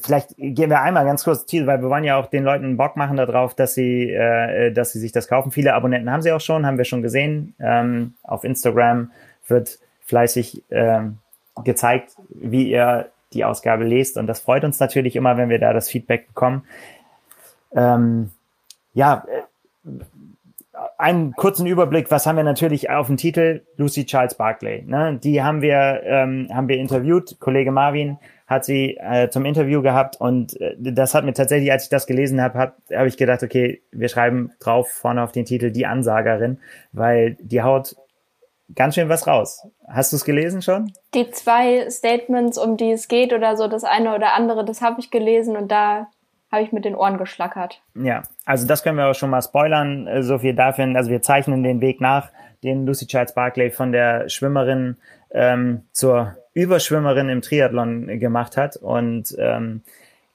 [0.01, 3.15] vielleicht gehen wir einmal ganz kurz weil wir wollen ja auch den Leuten Bock machen
[3.15, 5.51] darauf, dass sie, äh, dass sie sich das kaufen.
[5.51, 7.55] Viele Abonnenten haben sie auch schon, haben wir schon gesehen.
[7.59, 9.11] Ähm, auf Instagram
[9.47, 11.19] wird fleißig ähm,
[11.63, 15.71] gezeigt, wie ihr die Ausgabe lest und das freut uns natürlich immer, wenn wir da
[15.71, 16.63] das Feedback bekommen.
[17.73, 18.31] Ähm,
[18.93, 19.41] ja, äh,
[20.97, 23.61] einen kurzen Überblick, was haben wir natürlich auf dem Titel?
[23.77, 24.83] Lucy Charles Barclay.
[24.83, 25.19] Ne?
[25.21, 27.39] Die haben wir, ähm, haben wir interviewt.
[27.39, 31.85] Kollege Marvin hat sie äh, zum Interview gehabt und äh, das hat mir tatsächlich, als
[31.85, 35.45] ich das gelesen habe, habe hab ich gedacht, okay, wir schreiben drauf vorne auf den
[35.45, 36.59] Titel die Ansagerin,
[36.91, 37.95] weil die haut
[38.75, 39.67] ganz schön was raus.
[39.87, 40.93] Hast du es gelesen schon?
[41.13, 44.99] Die zwei Statements, um die es geht oder so, das eine oder andere, das habe
[44.99, 46.07] ich gelesen und da
[46.51, 47.81] habe ich mit den Ohren geschlackert.
[47.95, 50.07] Ja, also das können wir auch schon mal spoilern.
[50.07, 50.85] Äh, so viel dafür.
[50.95, 52.29] Also wir zeichnen den Weg nach,
[52.63, 54.97] den Lucy Childs Barclay von der Schwimmerin
[55.31, 58.75] ähm, zur Überschwimmerin im Triathlon gemacht hat.
[58.75, 59.81] Und ähm,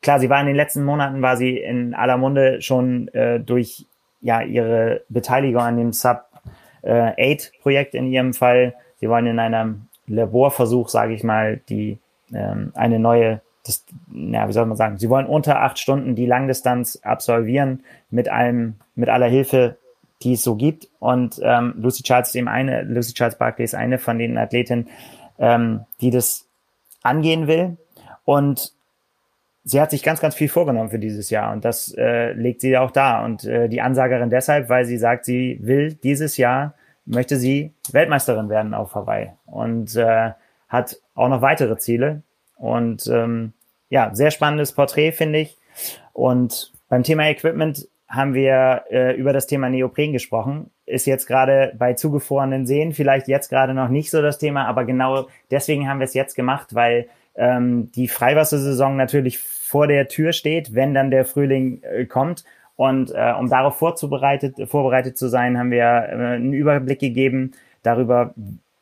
[0.00, 3.86] klar, sie war in den letzten Monaten, war sie in aller Munde schon äh, durch
[4.22, 6.24] ja ihre Beteiligung an dem Sub
[6.82, 8.74] äh, 8 Projekt in ihrem Fall.
[8.98, 11.98] Sie wollen in einem Laborversuch, sage ich mal, die
[12.32, 16.26] ähm, eine neue das, ja, wie soll man sagen, sie wollen unter acht Stunden die
[16.26, 19.76] Langdistanz absolvieren mit allem, mit aller Hilfe,
[20.22, 20.88] die es so gibt.
[20.98, 24.88] Und ähm, Lucy Charles ist eben eine, Lucy Charles Barkley ist eine von den Athletinnen,
[25.38, 26.46] ähm, die das
[27.02, 27.76] angehen will.
[28.24, 28.72] Und
[29.64, 32.78] sie hat sich ganz, ganz viel vorgenommen für dieses Jahr und das äh, legt sie
[32.78, 33.24] auch da.
[33.24, 36.74] Und äh, die Ansagerin deshalb, weil sie sagt, sie will dieses Jahr,
[37.04, 40.32] möchte sie Weltmeisterin werden auf Hawaii und äh,
[40.68, 42.22] hat auch noch weitere Ziele.
[42.56, 43.52] Und ähm,
[43.88, 45.56] ja, sehr spannendes Porträt, finde ich.
[46.12, 50.70] Und beim Thema Equipment haben wir äh, über das Thema Neopren gesprochen.
[50.86, 54.84] Ist jetzt gerade bei zugefrorenen Seen vielleicht jetzt gerade noch nicht so das Thema, aber
[54.84, 60.32] genau deswegen haben wir es jetzt gemacht, weil ähm, die Freiwassersaison natürlich vor der Tür
[60.32, 62.44] steht, wenn dann der Frühling äh, kommt.
[62.76, 68.34] Und äh, um darauf vorzubereitet, vorbereitet zu sein, haben wir äh, einen Überblick gegeben darüber,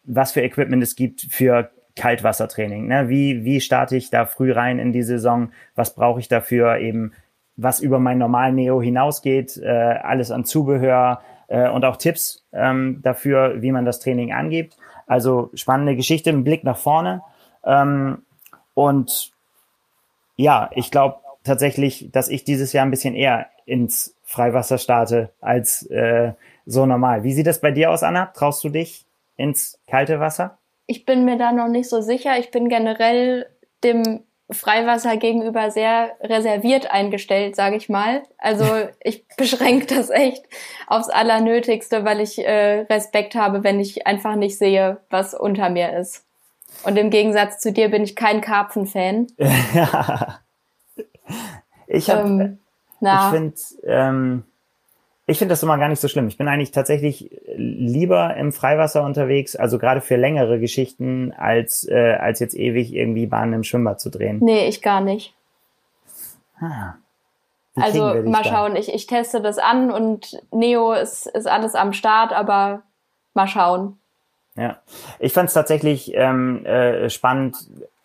[0.05, 2.87] was für Equipment es gibt für Kaltwassertraining.
[2.89, 3.09] Ne?
[3.09, 5.53] Wie, wie starte ich da früh rein in die Saison?
[5.75, 7.13] Was brauche ich dafür eben,
[7.57, 9.57] was über mein normalen Neo hinausgeht?
[9.57, 14.77] Äh, alles an Zubehör äh, und auch Tipps ähm, dafür, wie man das Training angibt.
[15.07, 17.23] Also spannende Geschichte, ein Blick nach vorne.
[17.65, 18.23] Ähm,
[18.75, 19.33] und
[20.37, 25.87] ja, ich glaube tatsächlich, dass ich dieses Jahr ein bisschen eher ins Freiwasser starte als
[25.91, 26.33] äh,
[26.67, 27.23] so normal.
[27.23, 28.27] Wie sieht das bei dir aus, Anna?
[28.27, 30.59] Traust du dich ins kalte Wasser?
[30.87, 32.39] Ich bin mir da noch nicht so sicher.
[32.39, 33.47] Ich bin generell
[33.83, 38.23] dem Freiwasser gegenüber sehr reserviert eingestellt, sage ich mal.
[38.39, 38.65] Also
[39.01, 40.45] ich beschränke das echt
[40.87, 45.97] aufs Allernötigste, weil ich äh, Respekt habe, wenn ich einfach nicht sehe, was unter mir
[45.99, 46.25] ist.
[46.85, 49.29] Und im Gegensatz zu dir bin ich kein Karpfen-Fan.
[49.39, 50.41] ja.
[51.87, 52.59] Ich habe, ähm,
[53.01, 54.45] ich finde, ähm,
[55.27, 56.29] ich finde das immer gar nicht so schlimm.
[56.29, 62.17] Ich bin eigentlich tatsächlich lieber im Freiwasser unterwegs, also gerade für längere Geschichten, als, äh,
[62.21, 64.39] als jetzt ewig irgendwie Bahnen im Schwimmbad zu drehen.
[64.43, 65.35] Nee, ich gar nicht.
[66.61, 66.95] Ah.
[67.77, 72.33] Also mal schauen, ich, ich teste das an und Neo ist, ist alles am Start,
[72.33, 72.83] aber
[73.33, 73.99] mal schauen.
[74.57, 74.79] Ja,
[75.19, 77.57] ich fand es tatsächlich ähm, äh, spannend,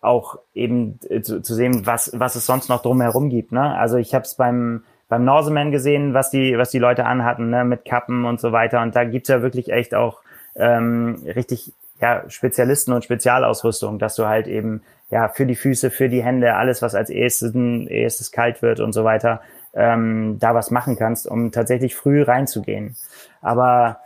[0.01, 3.51] auch eben äh, zu, zu sehen, was, was es sonst noch drumherum gibt.
[3.51, 3.75] Ne?
[3.75, 7.65] Also ich habe es beim beim Norseman gesehen, was die, was die Leute anhatten, ne,
[7.65, 8.81] mit Kappen und so weiter.
[8.81, 10.21] Und da gibt's ja wirklich echt auch
[10.55, 16.07] ähm, richtig ja, Spezialisten und Spezialausrüstung, dass du halt eben ja für die Füße, für
[16.07, 19.41] die Hände, alles, was als erstes, erstes kalt wird und so weiter,
[19.73, 22.95] ähm, da was machen kannst, um tatsächlich früh reinzugehen.
[23.41, 23.99] Aber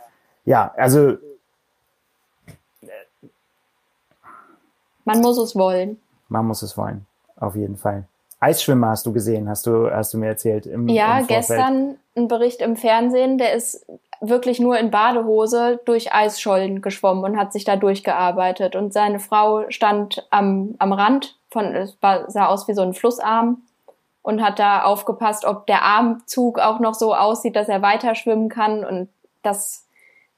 [0.44, 1.18] ja, also
[5.04, 6.00] man muss es wollen.
[6.28, 8.04] Man muss es wollen, auf jeden Fall.
[8.40, 10.66] Eisschwimmer hast du gesehen, hast du, hast du mir erzählt.
[10.66, 13.86] Im, ja, im gestern ein Bericht im Fernsehen, der ist
[14.20, 18.76] wirklich nur in Badehose durch Eisschollen geschwommen und hat sich da durchgearbeitet.
[18.76, 22.94] Und seine Frau stand am, am Rand von, es war, sah aus wie so ein
[22.94, 23.62] Flussarm
[24.22, 28.48] und hat da aufgepasst, ob der Armzug auch noch so aussieht, dass er weiter schwimmen
[28.48, 28.84] kann.
[28.84, 29.08] Und
[29.42, 29.86] das,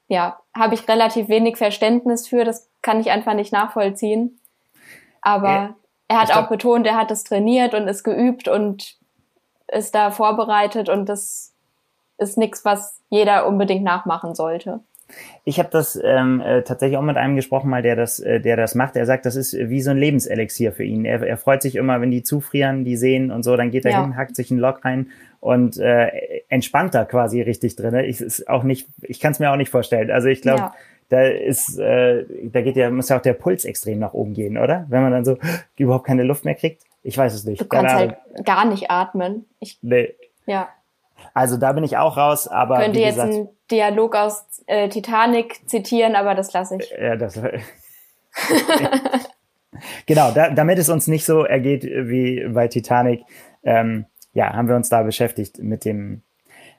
[0.07, 2.43] ja, habe ich relativ wenig Verständnis für.
[2.43, 4.39] Das kann ich einfach nicht nachvollziehen.
[5.21, 5.75] Aber
[6.07, 8.97] er hat glaub, auch betont, er hat es trainiert und ist geübt und
[9.67, 11.53] ist da vorbereitet und das
[12.17, 14.79] ist nichts, was jeder unbedingt nachmachen sollte.
[15.45, 18.57] Ich habe das ähm, äh, tatsächlich auch mit einem gesprochen, mal der das, äh, der
[18.57, 18.97] das macht.
[18.97, 21.05] Er sagt, das ist wie so ein Lebenselixier für ihn.
[21.05, 23.91] Er, er freut sich immer, wenn die zufrieren, die sehen und so, dann geht er
[23.91, 24.01] ja.
[24.01, 25.07] hin, hackt sich ein Lock rein
[25.39, 27.95] und äh, entspannt da quasi richtig drin.
[27.95, 30.11] Ich ist auch nicht, ich kann es mir auch nicht vorstellen.
[30.11, 30.73] Also ich glaube, ja
[31.09, 34.57] da ist, äh, da geht ja, muss ja auch der Puls extrem nach oben gehen,
[34.57, 34.85] oder?
[34.89, 35.37] Wenn man dann so
[35.77, 36.83] überhaupt keine Luft mehr kriegt.
[37.03, 37.61] Ich weiß es nicht.
[37.61, 39.45] Du kannst halt gar nicht atmen.
[39.59, 40.13] Ich, nee.
[40.45, 40.69] Ja.
[41.33, 42.79] Also da bin ich auch raus, aber.
[42.79, 46.91] Ich könnte jetzt gesagt, einen Dialog aus äh, Titanic zitieren, aber das lasse ich.
[46.91, 47.39] Ja, das.
[50.05, 53.23] genau, da, damit es uns nicht so ergeht wie bei Titanic,
[53.63, 56.21] ähm, ja, haben wir uns da beschäftigt mit dem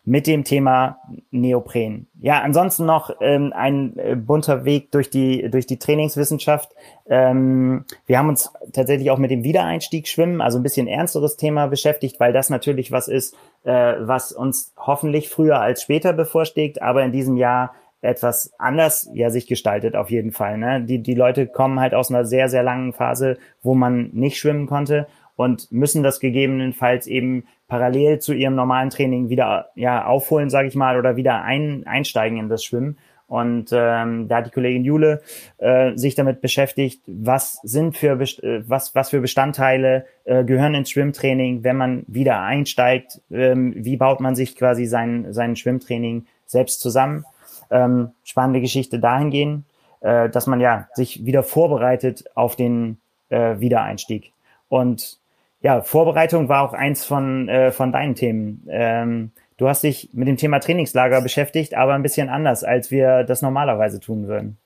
[0.09, 2.07] mit dem Thema Neopren.
[2.19, 6.75] Ja, ansonsten noch ähm, ein äh, bunter Weg durch die durch die Trainingswissenschaft.
[7.11, 11.67] Ähm, wir haben uns tatsächlich auch mit dem Wiedereinstieg Schwimmen, also ein bisschen ernsteres Thema
[11.67, 17.05] beschäftigt, weil das natürlich was ist, äh, was uns hoffentlich früher als später bevorsteht, aber
[17.05, 20.57] in diesem Jahr etwas anders ja sich gestaltet auf jeden Fall.
[20.57, 20.81] Ne?
[20.85, 24.69] Die die Leute kommen halt aus einer sehr sehr langen Phase, wo man nicht schwimmen
[24.69, 30.69] konnte und müssen das gegebenenfalls eben parallel zu ihrem normalen Training wieder ja aufholen, sage
[30.69, 32.99] ich mal, oder wieder ein, einsteigen in das Schwimmen.
[33.29, 35.21] Und ähm, da hat die Kollegin Jule
[35.59, 40.91] äh, sich damit beschäftigt, was sind für äh, was was für Bestandteile äh, gehören ins
[40.91, 46.81] Schwimmtraining, wenn man wieder einsteigt, ähm, wie baut man sich quasi sein sein Schwimmtraining selbst
[46.81, 47.27] zusammen.
[47.71, 49.67] Ähm, spannende Geschichte dahingehend,
[50.01, 52.97] äh, dass man ja sich wieder vorbereitet auf den
[53.29, 54.33] äh, Wiedereinstieg.
[54.71, 55.19] Und
[55.61, 58.67] ja, Vorbereitung war auch eins von, äh, von deinen Themen.
[58.71, 63.25] Ähm, du hast dich mit dem Thema Trainingslager beschäftigt, aber ein bisschen anders, als wir
[63.25, 64.57] das normalerweise tun würden.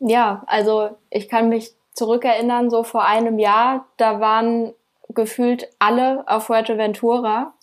[0.00, 4.72] Ja, also ich kann mich zurückerinnern, so vor einem Jahr, da waren
[5.08, 7.54] gefühlt alle auf Fuerteventura.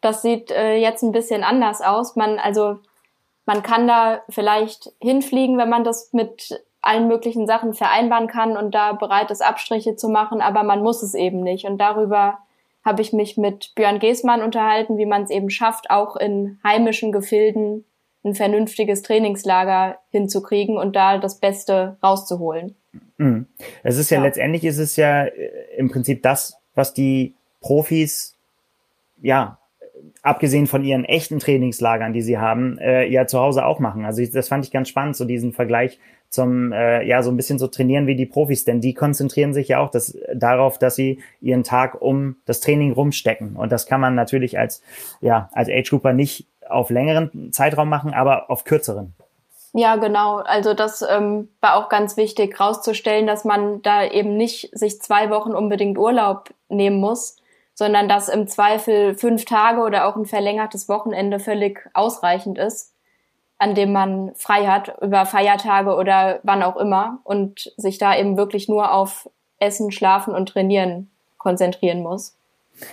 [0.00, 2.16] Das sieht äh, jetzt ein bisschen anders aus.
[2.16, 2.78] Man, also,
[3.44, 8.74] man kann da vielleicht hinfliegen, wenn man das mit allen möglichen Sachen vereinbaren kann und
[8.74, 11.66] da bereit ist, Abstriche zu machen, aber man muss es eben nicht.
[11.66, 12.38] Und darüber
[12.84, 17.12] habe ich mich mit Björn Geßmann unterhalten, wie man es eben schafft, auch in heimischen
[17.12, 17.84] Gefilden
[18.24, 22.76] ein vernünftiges Trainingslager hinzukriegen und da das Beste rauszuholen.
[23.18, 23.46] Mhm.
[23.82, 28.36] Es ist ja, ja letztendlich ist es ja äh, im Prinzip das, was die Profis
[29.20, 29.58] ja
[30.22, 34.04] abgesehen von ihren echten Trainingslagern, die sie haben, äh, ja zu Hause auch machen.
[34.04, 35.98] Also ich, das fand ich ganz spannend, so diesen Vergleich
[36.30, 39.68] zum, äh, ja, so ein bisschen so trainieren wie die Profis, denn die konzentrieren sich
[39.68, 43.56] ja auch das, darauf, dass sie ihren Tag um das Training rumstecken.
[43.56, 44.80] Und das kann man natürlich als,
[45.20, 49.12] ja, als Age Grouper nicht auf längeren Zeitraum machen, aber auf kürzeren.
[49.72, 50.36] Ja, genau.
[50.36, 55.30] Also das ähm, war auch ganz wichtig rauszustellen, dass man da eben nicht sich zwei
[55.30, 57.36] Wochen unbedingt Urlaub nehmen muss,
[57.74, 62.89] sondern dass im Zweifel fünf Tage oder auch ein verlängertes Wochenende völlig ausreichend ist,
[63.60, 68.38] an dem man frei hat, über Feiertage oder wann auch immer und sich da eben
[68.38, 72.38] wirklich nur auf Essen, Schlafen und Trainieren konzentrieren muss.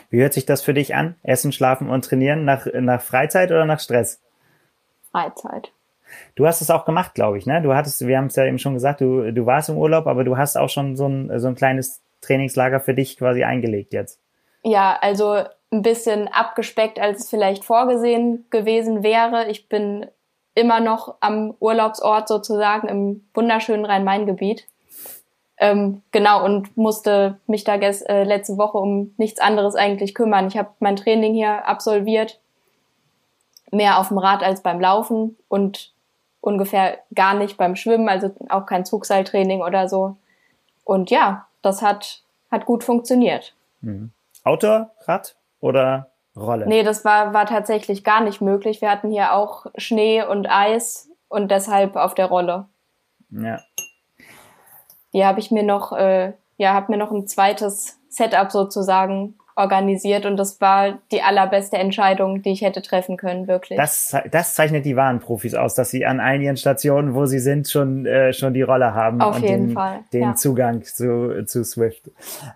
[0.09, 1.15] Wie hört sich das für dich an?
[1.23, 4.21] Essen, Schlafen und Trainieren nach, nach Freizeit oder nach Stress?
[5.09, 5.71] Freizeit.
[6.35, 7.61] Du hast es auch gemacht, glaube ich, ne?
[7.61, 10.25] Du hattest, wir haben es ja eben schon gesagt, du, du warst im Urlaub, aber
[10.25, 14.19] du hast auch schon so ein, so ein kleines Trainingslager für dich quasi eingelegt jetzt.
[14.63, 19.47] Ja, also ein bisschen abgespeckt, als es vielleicht vorgesehen gewesen wäre.
[19.49, 20.07] Ich bin
[20.57, 24.67] immer noch am Urlaubsort sozusagen im wunderschönen Rhein-Main-Gebiet.
[25.59, 30.47] Ähm, genau, und musste mich da äh, letzte Woche um nichts anderes eigentlich kümmern.
[30.47, 32.39] Ich habe mein Training hier absolviert,
[33.71, 35.93] mehr auf dem Rad als beim Laufen und
[36.41, 40.17] ungefähr gar nicht beim Schwimmen, also auch kein Zugseiltraining oder so.
[40.83, 43.53] Und ja, das hat, hat gut funktioniert.
[43.81, 44.11] Mhm.
[44.43, 46.67] Auto, Rad oder Rolle?
[46.67, 48.81] Nee, das war, war tatsächlich gar nicht möglich.
[48.81, 52.67] Wir hatten hier auch Schnee und Eis und deshalb auf der Rolle.
[53.29, 53.59] Ja.
[55.11, 60.25] Hier habe ich mir noch, äh, ja, habe mir noch ein zweites Setup sozusagen organisiert
[60.25, 63.77] und das war die allerbeste Entscheidung, die ich hätte treffen können, wirklich.
[63.77, 67.67] Das, das zeichnet die wahren Profis aus, dass sie an einigen Stationen, wo sie sind,
[67.67, 70.35] schon, äh, schon die Rolle haben Auf und jeden den, Fall, den ja.
[70.35, 72.11] Zugang zu, zu Swift.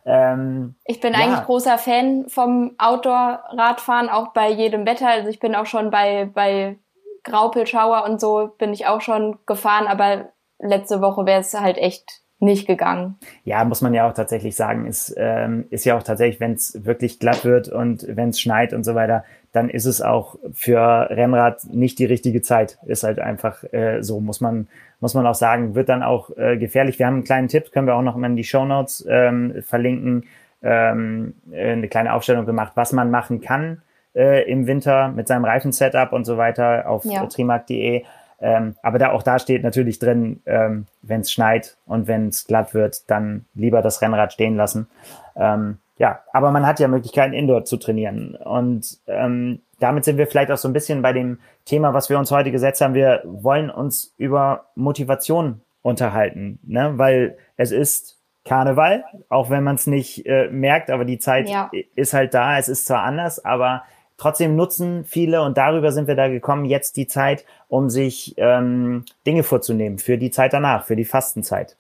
[0.06, 1.20] Ähm, Ich bin Ja.
[1.20, 5.08] eigentlich großer Fan vom Outdoor-Radfahren, auch bei jedem Wetter.
[5.10, 6.78] Also ich bin auch schon bei, bei
[7.24, 12.22] Graupelschauer und so bin ich auch schon gefahren, aber letzte Woche wäre es halt echt
[12.42, 13.18] nicht gegangen.
[13.44, 16.86] ja, muss man ja auch tatsächlich sagen, ist, ähm, ist ja auch tatsächlich, wenn es
[16.86, 21.10] wirklich glatt wird und wenn es schneit und so weiter, dann ist es auch für
[21.10, 22.80] Rennrad nicht die richtige Zeit.
[22.86, 24.68] Ist halt einfach äh, so, muss man,
[25.00, 27.00] muss man auch sagen, wird dann auch äh, gefährlich.
[27.00, 29.62] Wir haben einen kleinen Tipp, können wir auch noch mal in die Show Notes ähm,
[29.62, 30.26] verlinken,
[30.64, 33.82] ähm, äh, eine kleine Aufstellung gemacht, was man machen kann
[34.16, 37.14] äh, im Winter mit seinem Reifensetup und so weiter auf Ja.
[37.14, 37.26] ja.
[37.26, 38.04] trimark.de.
[38.42, 42.48] Ähm, aber da auch da steht natürlich drin, ähm, wenn es schneit und wenn es
[42.48, 44.88] glatt wird, dann lieber das Rennrad stehen lassen.
[45.36, 48.36] Ähm, ja, aber man hat ja Möglichkeiten, Indoor zu trainieren.
[48.36, 52.18] Und ähm, damit sind wir vielleicht auch so ein bisschen bei dem Thema, was wir
[52.18, 52.96] uns heute gesetzt haben.
[52.96, 56.94] Wir wollen uns über Motivation unterhalten, ne?
[56.96, 61.70] weil es ist Karneval, auch wenn man es nicht äh, merkt, aber die Zeit Ja.
[61.96, 62.58] ist halt da.
[62.58, 63.84] Es ist zwar anders, aber
[64.22, 69.04] trotzdem nutzen viele und darüber sind wir da gekommen, jetzt die Zeit, um sich ähm,
[69.26, 71.76] Dinge vorzunehmen für die Zeit danach, für die Fastenzeit.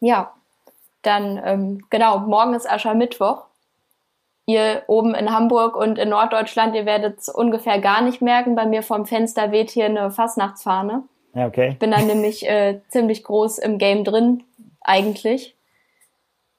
[0.00, 0.32] Ja,
[1.02, 3.44] dann ähm, genau, morgen ist Aschermittwoch.
[4.46, 8.54] Ihr oben in Hamburg und in Norddeutschland, ihr werdet es ungefähr gar nicht merken.
[8.54, 11.02] Bei mir vom Fenster weht hier eine Fastnachtsfahne.
[11.34, 11.76] Ja, okay.
[11.78, 14.44] bin dann nämlich äh, ziemlich groß im Game drin,
[14.80, 15.54] eigentlich.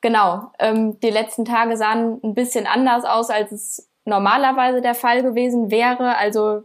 [0.02, 5.22] Genau, ähm, die letzten Tage sahen ein bisschen anders aus, als es normalerweise der Fall
[5.22, 6.18] gewesen wäre.
[6.18, 6.64] Also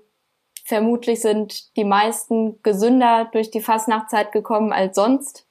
[0.65, 5.47] vermutlich sind die meisten gesünder durch die Fastnachtzeit gekommen als sonst.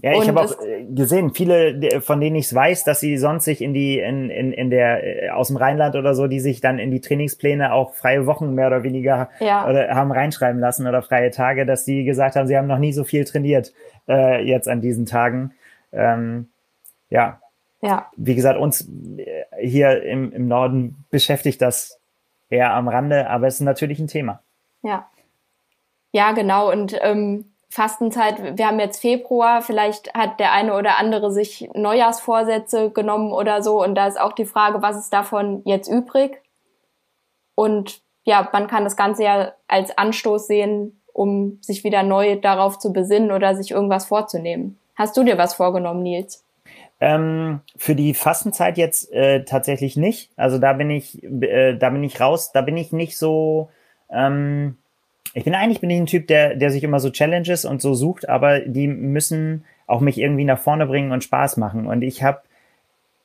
[0.00, 3.44] Ja, ich habe auch äh, gesehen, viele, von denen ich es weiß, dass sie sonst
[3.44, 6.60] sich in die, in, in, in der, äh, aus dem Rheinland oder so, die sich
[6.60, 9.68] dann in die Trainingspläne auch freie Wochen mehr oder weniger Ja.
[9.68, 12.92] oder haben reinschreiben lassen oder freie Tage, dass die gesagt haben, sie haben noch nie
[12.92, 13.72] so viel trainiert
[14.08, 15.54] äh, jetzt an diesen Tagen.
[15.92, 16.48] Ähm,
[17.08, 17.40] ja,
[17.84, 22.00] Ja, wie gesagt, uns äh, hier im, im Norden beschäftigt das
[22.48, 24.42] eher am Rande, aber es ist natürlich ein Thema.
[24.82, 25.08] ja.
[26.12, 26.70] Ja, genau.
[26.70, 32.90] Und ähm, Fastenzeit, wir haben jetzt Februar, vielleicht hat der eine oder andere sich Neujahrsvorsätze
[32.90, 33.82] genommen oder so.
[33.82, 36.40] Und da ist auch die Frage, was ist davon jetzt übrig?
[37.56, 42.78] Und ja, man kann das Ganze ja als Anstoß sehen, um sich wieder neu darauf
[42.78, 44.78] zu besinnen oder sich irgendwas vorzunehmen.
[44.94, 46.43] Hast du dir was vorgenommen, Nils?
[47.00, 50.30] Ähm, für die Fastenzeit jetzt äh, tatsächlich nicht.
[50.36, 52.52] Also da bin ich, äh, da bin ich raus.
[52.52, 53.70] Da bin ich nicht so.
[54.10, 54.76] Ähm,
[55.34, 57.94] ich bin eigentlich bin ich ein Typ, der, der sich immer so Challenges und so
[57.94, 61.86] sucht, aber die müssen auch mich irgendwie nach vorne bringen und Spaß machen.
[61.86, 62.42] Und ich habe,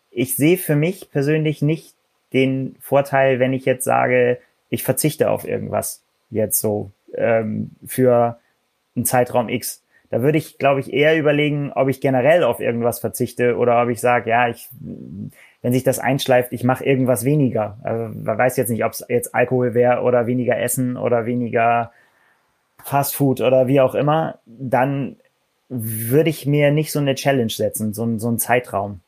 [0.09, 1.93] ich sehe für mich persönlich nicht
[2.33, 8.39] den Vorteil, wenn ich jetzt sage, ich verzichte auf irgendwas jetzt so ähm, für
[8.95, 9.83] einen Zeitraum X.
[10.09, 13.89] Da würde ich, glaube ich, eher überlegen, ob ich generell auf irgendwas verzichte oder ob
[13.89, 14.69] ich sage, ja, ich,
[15.61, 17.77] wenn sich das einschleift, ich mache irgendwas weniger.
[17.83, 21.91] Also, man weiß jetzt nicht, ob es jetzt Alkohol wäre oder weniger Essen oder weniger
[22.83, 25.17] Fast Food oder wie auch immer, dann
[25.67, 29.01] würde ich mir nicht so eine Challenge setzen, so, so einen Zeitraum.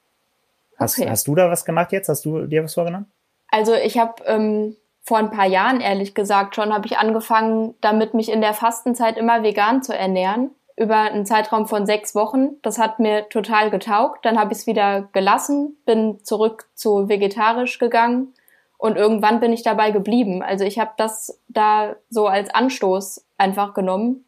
[0.77, 1.09] Hast, Okay.
[1.09, 2.09] hast du da was gemacht jetzt?
[2.09, 3.07] Hast du dir was vorgenommen?
[3.49, 8.13] Also ich habe ähm, vor ein paar Jahren, ehrlich gesagt, schon habe ich angefangen, damit
[8.13, 10.51] mich in der Fastenzeit immer vegan zu ernähren.
[10.77, 12.61] Über einen Zeitraum von sechs Wochen.
[12.61, 14.25] Das hat mir total getaugt.
[14.25, 18.33] Dann habe ich es wieder gelassen, bin zurück zu vegetarisch gegangen
[18.77, 20.41] und irgendwann bin ich dabei geblieben.
[20.41, 24.25] Also ich habe das da so als Anstoß einfach genommen,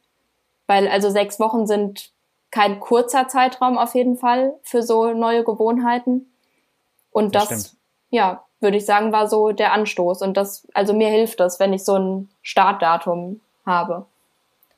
[0.67, 2.12] weil also sechs Wochen sind
[2.51, 6.32] kein kurzer Zeitraum auf jeden Fall für so neue Gewohnheiten.
[7.12, 7.77] Und das, das
[8.12, 10.21] ja, würde ich sagen, war so der Anstoß.
[10.21, 14.06] Und das, also mir hilft das, wenn ich so ein Startdatum habe.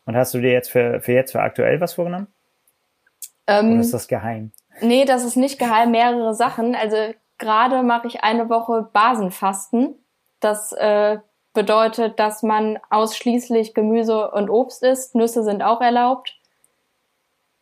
[0.05, 2.27] Und hast du dir jetzt für, für jetzt, für aktuell was vorgenommen?
[3.47, 4.51] Ähm, Oder ist das geheim?
[4.81, 6.75] Nee, das ist nicht geheim, mehrere Sachen.
[6.75, 9.95] Also gerade mache ich eine Woche Basenfasten.
[10.39, 11.17] Das äh,
[11.53, 15.15] bedeutet, dass man ausschließlich Gemüse und Obst isst.
[15.15, 16.35] Nüsse sind auch erlaubt.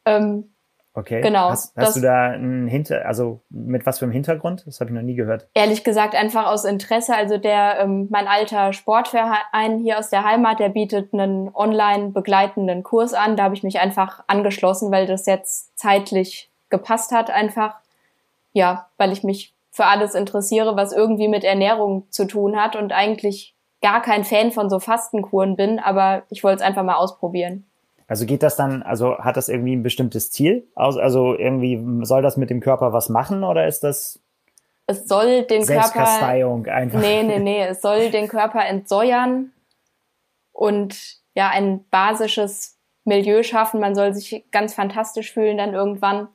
[0.06, 0.53] Ähm,
[0.96, 1.22] Okay.
[1.22, 1.50] Genau.
[1.50, 4.64] Hast, hast du da einen Hinter, also mit was für einem Hintergrund?
[4.68, 5.48] Das habe ich noch nie gehört.
[5.56, 7.16] Ehrlich gesagt einfach aus Interesse.
[7.16, 12.84] Also der, ähm, mein alter Sportverein hier aus der Heimat, der bietet einen online begleitenden
[12.84, 13.36] Kurs an.
[13.36, 17.76] Da habe ich mich einfach angeschlossen, weil das jetzt zeitlich gepasst hat einfach.
[18.52, 22.94] Ja, weil ich mich für alles interessiere, was irgendwie mit Ernährung zu tun hat und
[22.94, 27.66] eigentlich gar kein Fan von so Fastenkuren bin, aber ich wollte es einfach mal ausprobieren.
[28.14, 30.68] Also geht das dann, also hat das irgendwie ein bestimmtes Ziel?
[30.76, 34.20] Also irgendwie soll das mit dem Körper was machen oder ist das
[34.86, 37.00] es soll den Körper einfach.
[37.00, 39.52] Nee, nee, nee, es soll den Körper entsäuern
[40.52, 40.96] und
[41.34, 43.80] ja, ein basisches Milieu schaffen.
[43.80, 46.28] Man soll sich ganz fantastisch fühlen dann irgendwann.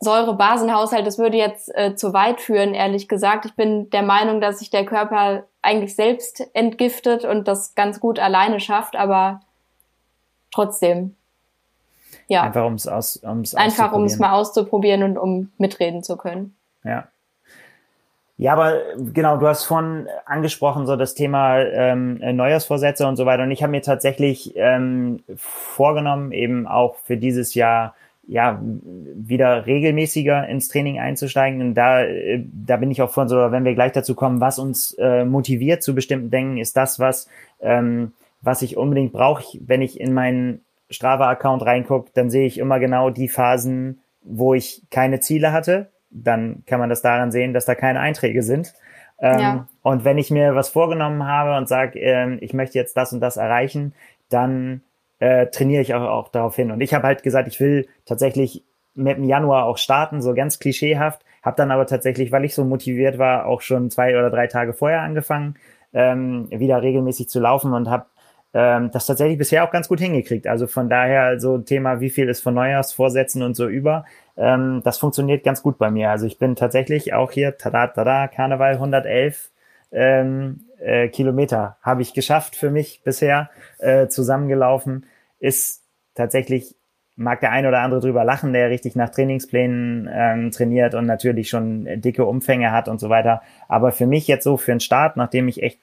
[0.00, 3.46] Säure-Basenhaushalt, das würde jetzt äh, zu weit führen, ehrlich gesagt.
[3.46, 8.18] Ich bin der Meinung, dass sich der Körper eigentlich selbst entgiftet und das ganz gut
[8.18, 9.40] alleine schafft, aber
[10.52, 11.14] trotzdem.
[12.28, 12.42] Ja.
[12.42, 16.56] Einfach um es aus, ums Einfach um es mal auszuprobieren und um mitreden zu können.
[16.84, 17.08] Ja.
[18.38, 23.44] Ja, aber genau, du hast von angesprochen, so das Thema ähm, Neujahrsvorsätze und so weiter.
[23.44, 27.94] Und ich habe mir tatsächlich ähm, vorgenommen, eben auch für dieses Jahr
[28.26, 31.62] ja wieder regelmäßiger ins Training einzusteigen.
[31.62, 34.58] Und da, äh, da bin ich auch von so, wenn wir gleich dazu kommen, was
[34.58, 37.28] uns äh, motiviert zu bestimmten Dingen, ist das, was
[37.60, 38.12] ähm,
[38.46, 43.10] was ich unbedingt brauche, wenn ich in meinen Strava-Account reingucke, dann sehe ich immer genau
[43.10, 45.90] die Phasen, wo ich keine Ziele hatte.
[46.10, 48.72] Dann kann man das daran sehen, dass da keine Einträge sind.
[49.18, 49.68] Ähm, ja.
[49.82, 53.20] Und wenn ich mir was vorgenommen habe und sage, äh, ich möchte jetzt das und
[53.20, 53.94] das erreichen,
[54.28, 54.82] dann
[55.18, 56.70] äh, trainiere ich auch, auch darauf hin.
[56.70, 60.60] Und ich habe halt gesagt, ich will tatsächlich mit dem Januar auch starten, so ganz
[60.60, 61.22] klischeehaft.
[61.42, 64.72] Habe dann aber tatsächlich, weil ich so motiviert war, auch schon zwei oder drei Tage
[64.72, 65.56] vorher angefangen,
[65.92, 68.06] ähm, wieder regelmäßig zu laufen und habe
[68.56, 70.46] ähm, das tatsächlich bisher auch ganz gut hingekriegt.
[70.46, 74.06] Also von daher so Thema, wie viel ist von Neujahrsvorsätzen und so über,
[74.38, 76.08] ähm, das funktioniert ganz gut bei mir.
[76.10, 79.50] Also ich bin tatsächlich auch hier, tada, tada, Karneval 111
[79.92, 85.04] ähm, äh, Kilometer habe ich geschafft für mich bisher äh, zusammengelaufen.
[85.38, 85.82] Ist
[86.14, 86.76] tatsächlich
[87.14, 91.50] mag der ein oder andere drüber lachen, der richtig nach Trainingsplänen ähm, trainiert und natürlich
[91.50, 93.42] schon dicke Umfänge hat und so weiter.
[93.68, 95.78] Aber für mich jetzt so für einen Start, nachdem ich echt,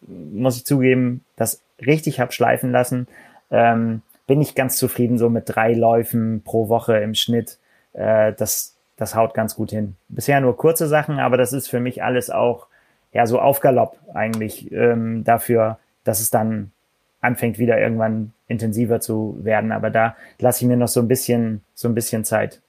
[0.00, 3.06] muss ich zugeben, das richtig hab schleifen lassen,
[3.50, 7.58] ähm, bin ich ganz zufrieden so mit drei Läufen pro Woche im Schnitt.
[7.92, 9.96] Äh, das, das haut ganz gut hin.
[10.08, 12.66] Bisher nur kurze Sachen, aber das ist für mich alles auch
[13.12, 16.72] ja so auf Galopp eigentlich ähm, dafür, dass es dann
[17.20, 19.72] anfängt wieder irgendwann intensiver zu werden.
[19.72, 22.60] Aber da lasse ich mir noch so ein bisschen so ein bisschen Zeit.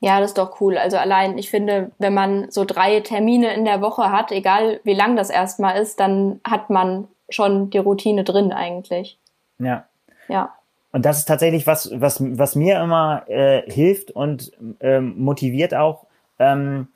[0.00, 0.78] Ja, das ist doch cool.
[0.78, 4.94] Also allein, ich finde, wenn man so drei Termine in der Woche hat, egal wie
[4.94, 9.18] lang das erstmal ist, dann hat man schon die Routine drin eigentlich.
[9.58, 9.84] Ja.
[10.28, 10.54] Ja.
[10.92, 16.06] Und das ist tatsächlich was, was, was mir immer äh, hilft und ähm, motiviert auch,
[16.38, 16.88] ähm,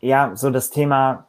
[0.00, 1.28] ja, so das Thema,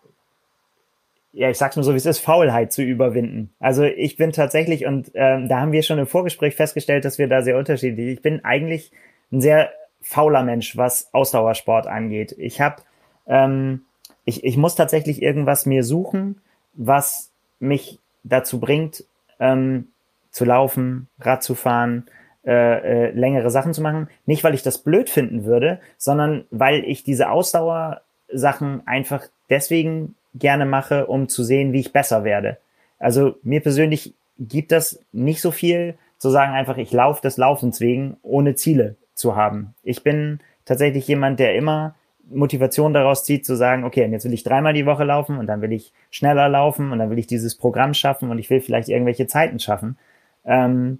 [1.31, 3.53] ja, ich sag's nur so, wie es ist, Faulheit zu überwinden.
[3.59, 7.27] Also ich bin tatsächlich, und ähm, da haben wir schon im Vorgespräch festgestellt, dass wir
[7.27, 8.91] da sehr unterschiedlich, ich bin eigentlich
[9.31, 9.71] ein sehr
[10.05, 12.35] fauler Mensch, was Ausdauersport angeht.
[12.37, 12.83] Ich habe,
[13.27, 13.85] ähm,
[14.23, 16.41] ich, ich muss tatsächlich irgendwas mir suchen,
[16.73, 19.03] was mich dazu bringt,
[19.39, 19.87] ähm,
[20.29, 22.05] zu laufen, Rad zu fahren,
[22.45, 24.07] äh, äh, längere Sachen zu machen.
[24.27, 30.67] Nicht, weil ich das blöd finden würde, sondern weil ich diese Ausdauersachen einfach deswegen gerne
[30.67, 32.57] mache, um zu sehen, wie ich besser werde.
[32.99, 37.79] Also mir persönlich gibt das nicht so viel, zu sagen einfach, ich laufe des Laufens
[37.79, 39.73] wegen, ohne Ziele zu haben.
[39.83, 41.95] Ich bin tatsächlich jemand, der immer
[42.29, 45.47] Motivation daraus zieht, zu sagen, okay, und jetzt will ich dreimal die Woche laufen und
[45.47, 48.61] dann will ich schneller laufen und dann will ich dieses Programm schaffen und ich will
[48.61, 49.97] vielleicht irgendwelche Zeiten schaffen.
[50.43, 50.99] Ähm,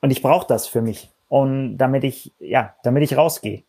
[0.00, 3.64] und ich brauche das für mich, und damit ich, ja, damit ich rausgehe.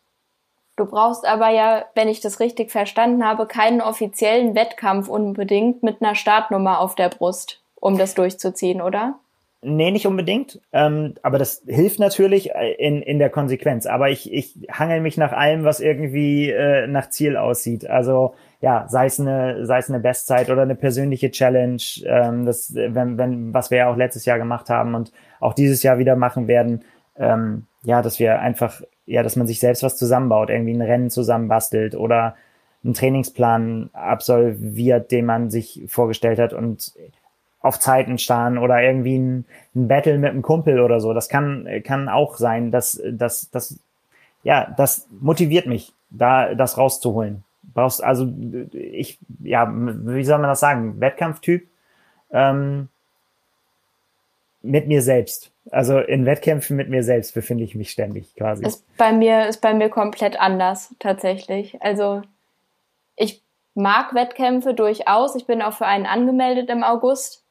[0.76, 6.00] Du brauchst aber ja, wenn ich das richtig verstanden habe, keinen offiziellen Wettkampf unbedingt mit
[6.00, 9.18] einer Startnummer auf der Brust, um das durchzuziehen, oder?
[9.62, 10.60] Nee, nicht unbedingt.
[10.72, 13.86] Ähm, aber das hilft natürlich äh, in, in der Konsequenz.
[13.86, 17.88] Aber ich, ich hangel mich nach allem, was irgendwie äh, nach Ziel aussieht.
[17.88, 22.74] Also ja, sei es eine, sei es eine Bestzeit oder eine persönliche Challenge, ähm, das,
[22.74, 26.16] wenn, wenn, was wir ja auch letztes Jahr gemacht haben und auch dieses Jahr wieder
[26.16, 26.84] machen werden,
[27.18, 31.10] ähm, ja, dass wir einfach, ja, dass man sich selbst was zusammenbaut, irgendwie ein Rennen
[31.10, 32.36] zusammenbastelt oder
[32.84, 36.92] einen Trainingsplan absolviert, den man sich vorgestellt hat und
[37.60, 39.44] auf Zeiten starren oder irgendwie ein,
[39.74, 41.12] ein Battle mit einem Kumpel oder so.
[41.12, 43.78] Das kann, kann auch sein, dass, dass, dass,
[44.42, 47.44] ja, das motiviert mich, da das rauszuholen.
[47.74, 48.32] Brauchst also
[48.72, 51.00] ich, ja, wie soll man das sagen?
[51.00, 51.66] Wettkampftyp
[52.30, 52.88] ähm,
[54.62, 55.50] mit mir selbst.
[55.70, 58.64] Also in Wettkämpfen mit mir selbst befinde ich mich ständig quasi.
[58.64, 61.82] Ist bei mir ist bei mir komplett anders tatsächlich.
[61.82, 62.22] Also
[63.16, 63.42] ich
[63.74, 65.34] mag Wettkämpfe durchaus.
[65.34, 67.42] Ich bin auch für einen angemeldet im August.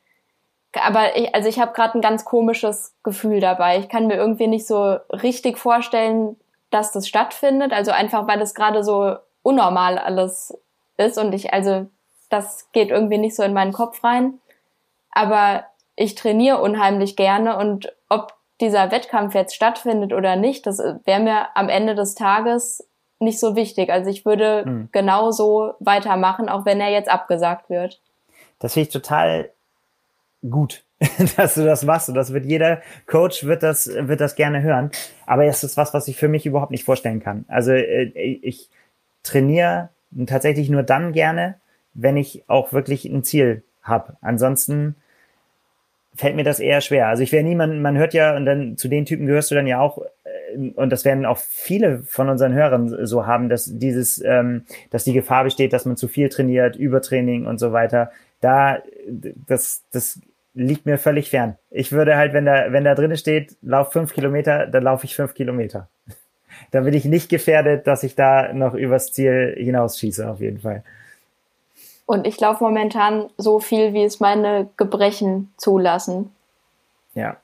[0.84, 3.80] Aber ich, also ich habe gerade ein ganz komisches Gefühl dabei.
[3.80, 6.38] Ich kann mir irgendwie nicht so richtig vorstellen,
[6.70, 7.74] dass das stattfindet.
[7.74, 10.58] Also einfach, weil es gerade so unnormal alles
[10.98, 11.88] ist und ich, also
[12.30, 14.40] das geht irgendwie nicht so in meinen Kopf rein.
[15.12, 15.66] Aber
[15.96, 21.56] ich trainiere unheimlich gerne und ob dieser Wettkampf jetzt stattfindet oder nicht, das wäre mir
[21.56, 22.88] am Ende des Tages
[23.20, 23.90] nicht so wichtig.
[23.90, 24.90] Also ich würde hm.
[24.92, 28.02] genau so weitermachen, auch wenn er jetzt abgesagt wird.
[28.60, 29.52] Das finde ich total
[30.50, 30.84] gut,
[31.38, 32.10] dass du das machst.
[32.10, 34.92] Und das wird jeder Coach wird das, wird das gerne hören.
[35.26, 37.46] Aber es ist was, was ich für mich überhaupt nicht vorstellen kann.
[37.48, 38.70] Also äh, ich
[39.24, 39.90] trainiere
[40.28, 41.56] tatsächlich nur dann gerne,
[41.94, 44.18] wenn ich auch wirklich ein Ziel habe.
[44.22, 44.96] Ansonsten
[46.16, 47.08] fällt mir das eher schwer.
[47.08, 49.68] Also ich wäre niemand, man hört ja, und dann zu den Typen gehörst du dann
[49.68, 54.24] ja auch, äh, und das werden auch viele von unseren Hörern so haben, dass dieses,
[54.24, 58.12] ähm, dass die Gefahr besteht, dass man zu viel trainiert, Übertraining und so weiter.
[58.40, 58.80] Da,
[59.48, 60.20] das, das
[60.56, 61.58] liegt mir völlig fern.
[61.70, 65.16] Ich würde halt, wenn da, wenn da drin steht, lauf fünf Kilometer, dann laufe ich
[65.16, 65.88] fünf Kilometer.
[66.72, 70.84] da bin ich nicht gefährdet, dass ich da noch übers Ziel hinausschieße, auf jeden Fall.
[72.06, 76.32] Und ich laufe momentan so viel, wie es meine Gebrechen zulassen.
[77.16, 77.38] Ja,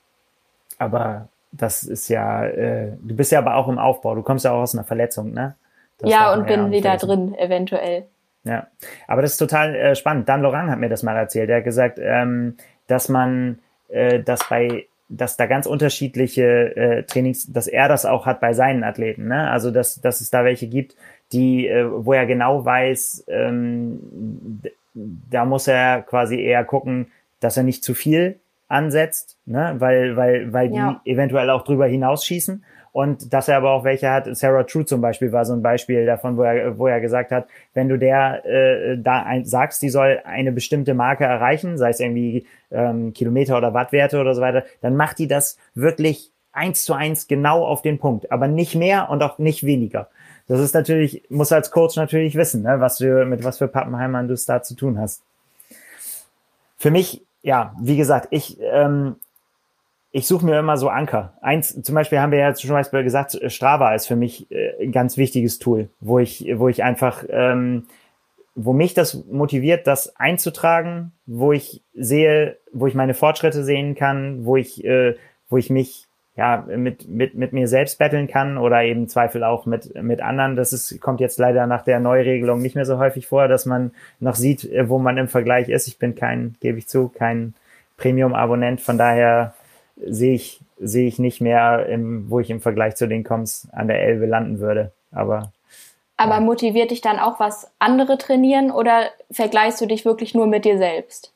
[0.78, 4.16] aber das ist ja, äh, du bist ja aber auch im Aufbau.
[4.16, 5.55] Du kommst ja auch aus einer Verletzung, ne?
[5.97, 8.05] Das ja, und bin wieder drin, eventuell.
[8.43, 8.68] Ja,
[9.07, 10.28] aber das ist total äh, spannend.
[10.28, 11.49] Dan Lorang hat mir das mal erzählt.
[11.49, 12.57] Er hat gesagt, ähm,
[12.91, 18.25] dass man, äh, dass bei, dass da ganz unterschiedliche äh, Trainings, dass er das auch
[18.25, 19.27] hat bei seinen Athleten.
[19.27, 19.49] Ne?
[19.49, 20.95] Also dass, dass es da welche gibt,
[21.31, 24.61] die, äh, wo er genau weiß, ähm,
[24.93, 27.07] da muss er quasi eher gucken,
[27.39, 29.75] dass er nicht zu viel ansetzt, ne?
[29.79, 31.01] weil, weil, weil die ja.
[31.05, 32.63] eventuell auch drüber hinausschießen.
[32.93, 36.05] Und dass er aber auch welche hat, Sarah True zum Beispiel war so ein Beispiel
[36.05, 39.89] davon, wo er, wo er gesagt hat, wenn du der äh, da ein, sagst, die
[39.89, 44.65] soll eine bestimmte Marke erreichen, sei es irgendwie ähm, Kilometer oder Wattwerte oder so weiter,
[44.81, 49.09] dann macht die das wirklich eins zu eins genau auf den Punkt, aber nicht mehr
[49.09, 50.09] und auch nicht weniger
[50.51, 54.27] das ist natürlich, muss als Coach natürlich wissen, ne, was du, mit was für Pappenheimern
[54.27, 55.23] du es da zu tun hast.
[56.77, 59.15] Für mich, ja, wie gesagt, ich, ähm,
[60.12, 61.34] ich suche mir immer so Anker.
[61.41, 64.91] Eins, zum Beispiel haben wir ja schon mal gesagt, Strava ist für mich äh, ein
[64.91, 67.84] ganz wichtiges Tool, wo ich, wo ich einfach, ähm,
[68.53, 74.45] wo mich das motiviert, das einzutragen, wo ich sehe, wo ich meine Fortschritte sehen kann,
[74.45, 75.16] wo ich, äh,
[75.49, 79.66] wo ich mich ja, mit, mit, mit mir selbst betteln kann oder eben Zweifel auch
[79.66, 80.55] mit, mit anderen.
[80.55, 83.91] Das ist, kommt jetzt leider nach der Neuregelung nicht mehr so häufig vor, dass man
[84.20, 85.88] noch sieht, wo man im Vergleich ist.
[85.88, 87.53] Ich bin kein, gebe ich zu, kein
[87.97, 88.82] Premium-Abonnent.
[88.82, 89.53] Von daher
[90.06, 93.88] sehe ich, sehe ich nicht mehr, im, wo ich im Vergleich zu den Coms an
[93.88, 94.91] der Elbe landen würde.
[95.12, 95.52] Aber
[96.22, 100.66] aber motiviert dich dann auch was andere trainieren oder vergleichst du dich wirklich nur mit
[100.66, 101.34] dir selbst?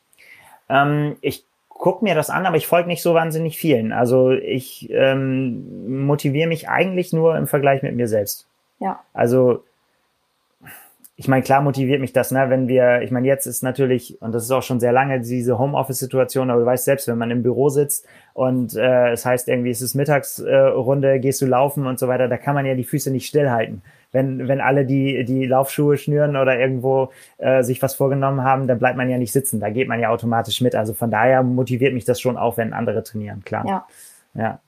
[0.70, 3.92] Ähm, ich guck mir das an, aber ich folge nicht so wahnsinnig vielen.
[3.92, 8.46] Also ich ähm, motiviere mich eigentlich nur im Vergleich mit mir selbst.
[8.80, 9.00] Ja.
[9.14, 9.64] Also
[11.18, 14.34] ich meine, klar motiviert mich das, ne, wenn wir, ich meine, jetzt ist natürlich, und
[14.34, 17.42] das ist auch schon sehr lange, diese Homeoffice-Situation, aber du weißt selbst, wenn man im
[17.42, 22.00] Büro sitzt und äh, es heißt irgendwie, es ist Mittagsrunde, äh, gehst du laufen und
[22.00, 23.82] so weiter, da kann man ja die Füße nicht stillhalten.
[24.12, 28.80] Wenn, wenn alle die, die Laufschuhe schnüren oder irgendwo äh, sich was vorgenommen haben, dann
[28.80, 29.60] bleibt man ja nicht sitzen.
[29.60, 30.74] Da geht man ja automatisch mit.
[30.74, 33.66] Also von daher motiviert mich das schon auch, wenn andere trainieren, klar.
[33.68, 33.88] Ja.
[34.34, 34.60] ja.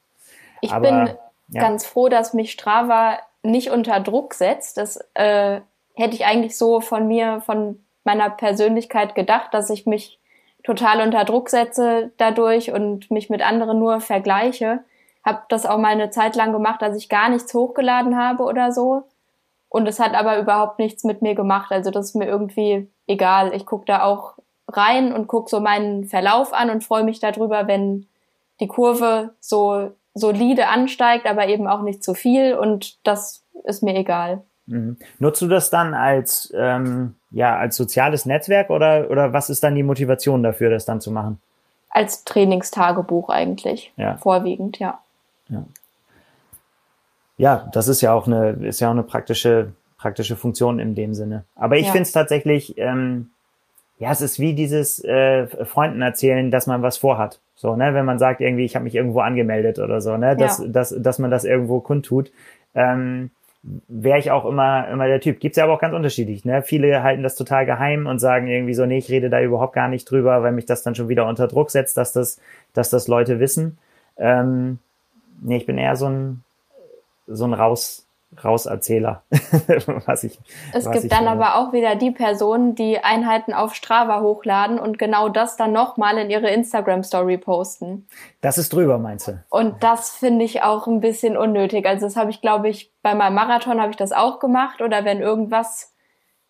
[0.60, 1.16] Ich aber, bin
[1.50, 1.62] ja.
[1.62, 4.78] ganz froh, dass mich Strava nicht unter Druck setzt.
[4.78, 5.62] Das äh,
[5.98, 10.20] hätte ich eigentlich so von mir, von meiner Persönlichkeit gedacht, dass ich mich
[10.64, 14.84] total unter Druck setze dadurch und mich mit anderen nur vergleiche.
[15.26, 18.72] Habe das auch mal eine Zeit lang gemacht, dass ich gar nichts hochgeladen habe oder
[18.72, 19.04] so.
[19.70, 21.72] Und es hat aber überhaupt nichts mit mir gemacht.
[21.72, 23.54] Also das ist mir irgendwie egal.
[23.54, 24.38] Ich gucke da auch
[24.68, 28.08] rein und gucke so meinen Verlauf an und freue mich darüber, wenn
[28.60, 33.96] die Kurve so solide ansteigt, aber eben auch nicht zu viel und das ist mir
[33.96, 34.44] egal.
[34.68, 34.98] Mhm.
[35.20, 39.76] Nutzt du das dann als, ähm, ja, als soziales Netzwerk oder, oder was ist dann
[39.76, 41.42] die Motivation dafür, das dann zu machen?
[41.90, 43.94] Als Trainingstagebuch eigentlich.
[43.96, 44.18] Ja.
[44.18, 45.00] Vorwiegend, ja.
[45.50, 45.64] ja.
[47.38, 51.14] Ja, das ist ja auch eine, ist ja auch eine praktische, praktische Funktion in dem
[51.14, 51.46] Sinne.
[51.56, 51.92] Aber ich ja.
[51.92, 53.30] finde es tatsächlich, ähm,
[54.00, 57.40] ja, es ist wie dieses äh, Freunden erzählen, dass man was vorhat.
[57.56, 60.60] So, ne, wenn man sagt irgendwie, ich habe mich irgendwo angemeldet oder so, ne, dass,
[60.60, 60.68] ja.
[60.68, 62.32] dass, dass man das irgendwo kundtut.
[62.76, 63.32] Ähm,
[63.88, 65.40] wäre ich auch immer, immer der Typ.
[65.40, 66.46] Gibt's ja aber auch ganz unterschiedlich.
[66.46, 66.62] Ne?
[66.62, 69.90] Viele halten das total geheim und sagen irgendwie so, nee, ich rede da überhaupt gar
[69.90, 72.40] nicht drüber, weil mich das dann schon wieder unter Druck setzt, dass das,
[72.74, 73.78] dass das Leute wissen.
[74.18, 74.80] Ähm,
[75.42, 76.44] nee, ich bin eher so ein,
[77.28, 78.07] so ein Raus,
[78.44, 79.24] Rauserzähler,
[80.06, 80.40] was ich.
[80.74, 81.32] Es was gibt ich dann finde.
[81.32, 86.18] aber auch wieder die Personen, die Einheiten auf Strava hochladen und genau das dann nochmal
[86.18, 88.08] in ihre Instagram Story posten.
[88.42, 89.44] Das ist drüber, meinst du?
[89.50, 91.86] Und das finde ich auch ein bisschen unnötig.
[91.86, 95.06] Also das habe ich, glaube ich, bei meinem Marathon habe ich das auch gemacht oder
[95.06, 95.94] wenn irgendwas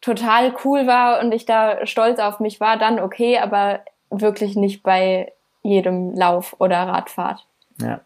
[0.01, 4.83] total cool war und ich da stolz auf mich war, dann okay, aber wirklich nicht
[4.83, 7.45] bei jedem Lauf oder Radfahrt.
[7.81, 8.01] Ja.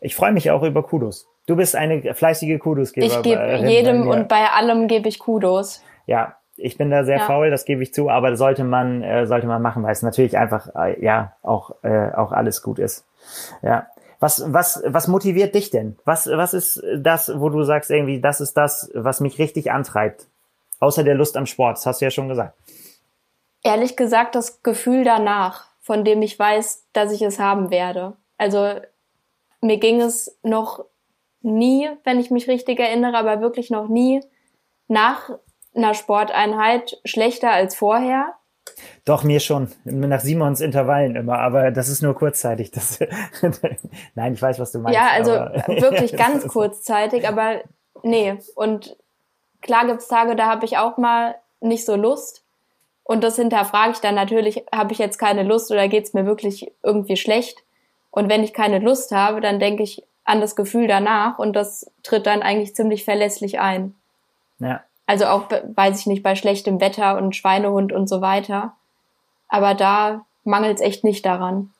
[0.00, 1.28] Ich freue mich auch über Kudos.
[1.46, 3.06] Du bist eine fleißige Kudosgeber.
[3.06, 5.82] Ich gebe jedem und bei allem gebe ich Kudos.
[6.06, 7.26] Ja, ich bin da sehr ja.
[7.26, 10.38] faul, das gebe ich zu, aber sollte man äh, sollte man machen, weil es natürlich
[10.38, 13.06] einfach äh, ja auch äh, auch alles gut ist.
[13.62, 13.88] Ja.
[14.20, 15.96] Was was was motiviert dich denn?
[16.04, 20.26] Was was ist das, wo du sagst irgendwie, das ist das, was mich richtig antreibt?
[20.80, 22.54] Außer der Lust am Sport, das hast du ja schon gesagt.
[23.62, 28.14] Ehrlich gesagt, das Gefühl danach, von dem ich weiß, dass ich es haben werde.
[28.38, 28.74] Also
[29.60, 30.84] mir ging es noch
[31.44, 34.20] nie, wenn ich mich richtig erinnere, aber wirklich noch nie
[34.88, 35.30] nach
[35.74, 38.34] einer Sporteinheit schlechter als vorher.
[39.04, 39.68] Doch, mir schon.
[39.84, 42.70] Nach Simons Intervallen immer, aber das ist nur kurzzeitig.
[42.70, 42.98] Das
[44.14, 44.98] Nein, ich weiß, was du meinst.
[44.98, 45.32] Ja, also
[45.80, 47.60] wirklich ganz kurzzeitig, aber
[48.02, 48.38] nee.
[48.54, 48.96] Und
[49.60, 52.44] klar gibt's Tage, da habe ich auch mal nicht so Lust.
[53.02, 56.72] Und das hinterfrage ich dann natürlich, habe ich jetzt keine Lust oder geht's mir wirklich
[56.82, 57.62] irgendwie schlecht?
[58.10, 61.90] Und wenn ich keine Lust habe, dann denke ich, an das Gefühl danach und das
[62.02, 63.94] tritt dann eigentlich ziemlich verlässlich ein.
[64.58, 64.82] Ja.
[65.06, 68.74] Also auch, weiß ich nicht, bei schlechtem Wetter und Schweinehund und so weiter.
[69.48, 71.70] Aber da mangelt es echt nicht daran.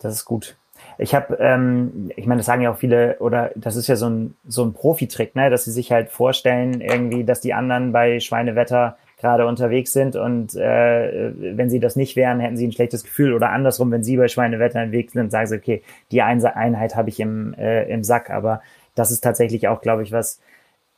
[0.00, 0.56] Das ist gut.
[0.98, 4.08] Ich habe, ähm, ich meine, das sagen ja auch viele, oder das ist ja so
[4.08, 8.20] ein, so ein Profitrick, ne, dass sie sich halt vorstellen, irgendwie, dass die anderen bei
[8.20, 13.04] Schweinewetter gerade unterwegs sind und äh, wenn sie das nicht wären, hätten sie ein schlechtes
[13.04, 17.08] Gefühl oder andersrum, wenn sie bei Schweinewetter unterwegs sind, sagen sie, okay, die Einheit habe
[17.08, 18.60] ich im, äh, im Sack, aber
[18.94, 20.40] das ist tatsächlich auch, glaube ich, was,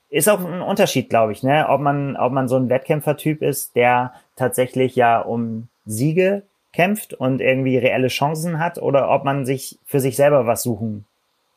[0.09, 1.67] ist auch ein Unterschied, glaube ich, ne?
[1.69, 6.43] Ob man, ob man so ein Wettkämpfertyp ist, der tatsächlich ja um Siege
[6.73, 11.05] kämpft und irgendwie reelle Chancen hat, oder ob man sich für sich selber was suchen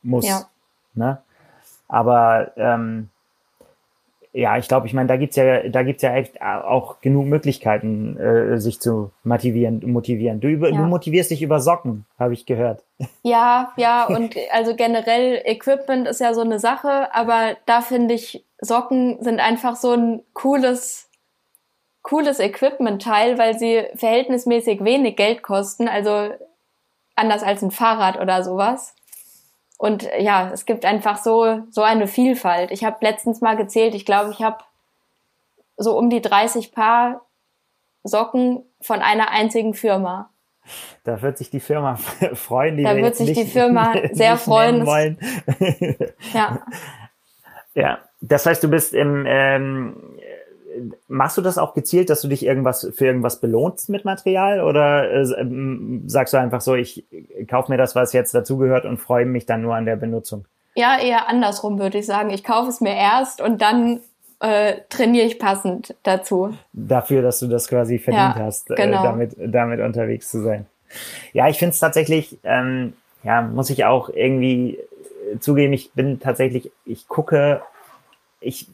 [0.01, 0.27] muss.
[0.27, 0.45] Ja.
[0.93, 1.19] Ne?
[1.87, 3.09] Aber ähm,
[4.31, 8.15] ja, ich glaube, ich meine, da gibt's ja, da gibt's ja echt auch genug Möglichkeiten,
[8.17, 10.39] äh, sich zu motivieren, motivieren.
[10.39, 10.77] Du, über, ja.
[10.77, 12.83] du motivierst dich über Socken, habe ich gehört.
[13.23, 18.45] Ja, ja, und also generell Equipment ist ja so eine Sache, aber da finde ich,
[18.59, 21.09] Socken sind einfach so ein cooles,
[22.01, 26.29] cooles Equipment-Teil, weil sie verhältnismäßig wenig Geld kosten, also
[27.15, 28.95] anders als ein Fahrrad oder sowas.
[29.79, 32.69] Und ja, es gibt einfach so, so eine Vielfalt.
[32.69, 34.57] Ich habe letztens mal gezählt, ich glaube, ich habe
[35.77, 37.25] so um die 30 Paar
[38.03, 40.31] Socken von einer einzigen Firma.
[41.05, 41.95] Da wird sich die Firma
[42.33, 42.75] freuen.
[42.75, 44.85] Die da wird sich nicht, die Firma sehr freuen.
[44.85, 45.17] Wollen.
[46.33, 46.59] ja.
[47.75, 50.18] Ja, das heißt, du bist im, ähm,
[51.07, 55.11] machst du das auch gezielt, dass du dich irgendwas für irgendwas belohnst mit Material oder
[55.11, 57.05] äh, ähm, sagst du einfach so, ich
[57.49, 60.45] kaufe mir das, was jetzt dazugehört und freue mich dann nur an der Benutzung?
[60.75, 62.29] Ja, eher andersrum würde ich sagen.
[62.29, 64.01] Ich kaufe es mir erst und dann
[64.39, 66.55] äh, trainiere ich passend dazu.
[66.73, 69.01] Dafür, dass du das quasi verdient ja, hast, äh, genau.
[69.01, 70.65] äh, damit, damit unterwegs zu sein.
[71.33, 74.79] Ja, ich finde es tatsächlich, ähm, ja, muss ich auch irgendwie
[75.31, 77.61] äh, zugeben, ich bin tatsächlich, ich gucke,
[78.39, 78.67] ich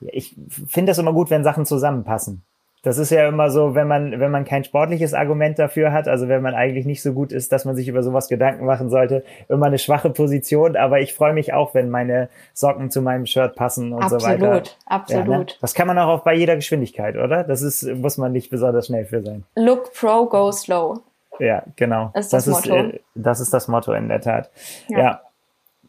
[0.00, 0.36] ich
[0.66, 2.42] finde das immer gut, wenn Sachen zusammenpassen.
[2.82, 6.28] Das ist ja immer so, wenn man, wenn man kein sportliches Argument dafür hat, also
[6.28, 9.22] wenn man eigentlich nicht so gut ist, dass man sich über sowas Gedanken machen sollte,
[9.50, 13.54] immer eine schwache Position, aber ich freue mich auch, wenn meine Socken zu meinem Shirt
[13.54, 14.52] passen und absolut, so weiter.
[14.52, 15.28] Absolut, absolut.
[15.28, 15.46] Ja, ne?
[15.60, 17.44] Das kann man auch, bei jeder Geschwindigkeit, oder?
[17.44, 19.44] Das ist, muss man nicht besonders schnell für sein.
[19.56, 21.00] Look pro, go slow.
[21.38, 22.12] Ja, genau.
[22.14, 22.76] Ist das, das Motto.
[22.76, 24.50] Ist, äh, das ist das Motto in der Tat.
[24.88, 24.98] ja.
[24.98, 25.20] ja.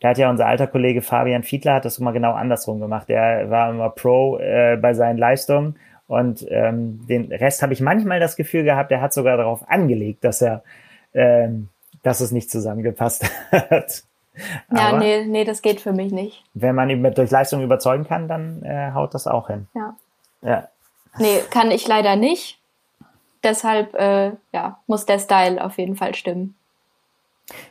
[0.01, 3.07] Da hat ja unser alter Kollege Fabian Fiedler hat das immer genau andersrum gemacht.
[3.07, 5.77] Der war immer Pro äh, bei seinen Leistungen
[6.07, 10.23] und ähm, den Rest habe ich manchmal das Gefühl gehabt, er hat sogar darauf angelegt,
[10.23, 10.63] dass er
[11.13, 11.69] ähm,
[12.03, 14.03] dass es nicht zusammengepasst hat.
[14.73, 16.43] Ja, nee, nee, das geht für mich nicht.
[16.53, 19.67] Wenn man ihn durch Leistung überzeugen kann, dann äh, haut das auch hin.
[19.75, 19.95] Ja.
[20.41, 20.67] ja.
[21.17, 22.59] Nee, kann ich leider nicht.
[23.43, 26.55] Deshalb äh, ja, muss der Style auf jeden Fall stimmen.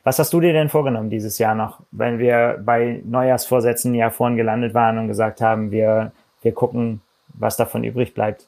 [0.05, 4.37] Was hast du dir denn vorgenommen dieses Jahr noch, wenn wir bei Neujahrsvorsätzen ja vorhin
[4.37, 6.13] gelandet waren und gesagt haben, wir,
[6.43, 7.01] wir gucken,
[7.35, 8.47] was davon übrig bleibt?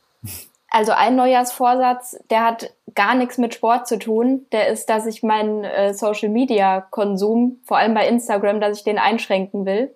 [0.75, 4.47] Also ein Neujahrsvorsatz, der hat gar nichts mit Sport zu tun.
[4.53, 8.85] Der ist, dass ich meinen äh, Social Media Konsum, vor allem bei Instagram, dass ich
[8.85, 9.95] den einschränken will.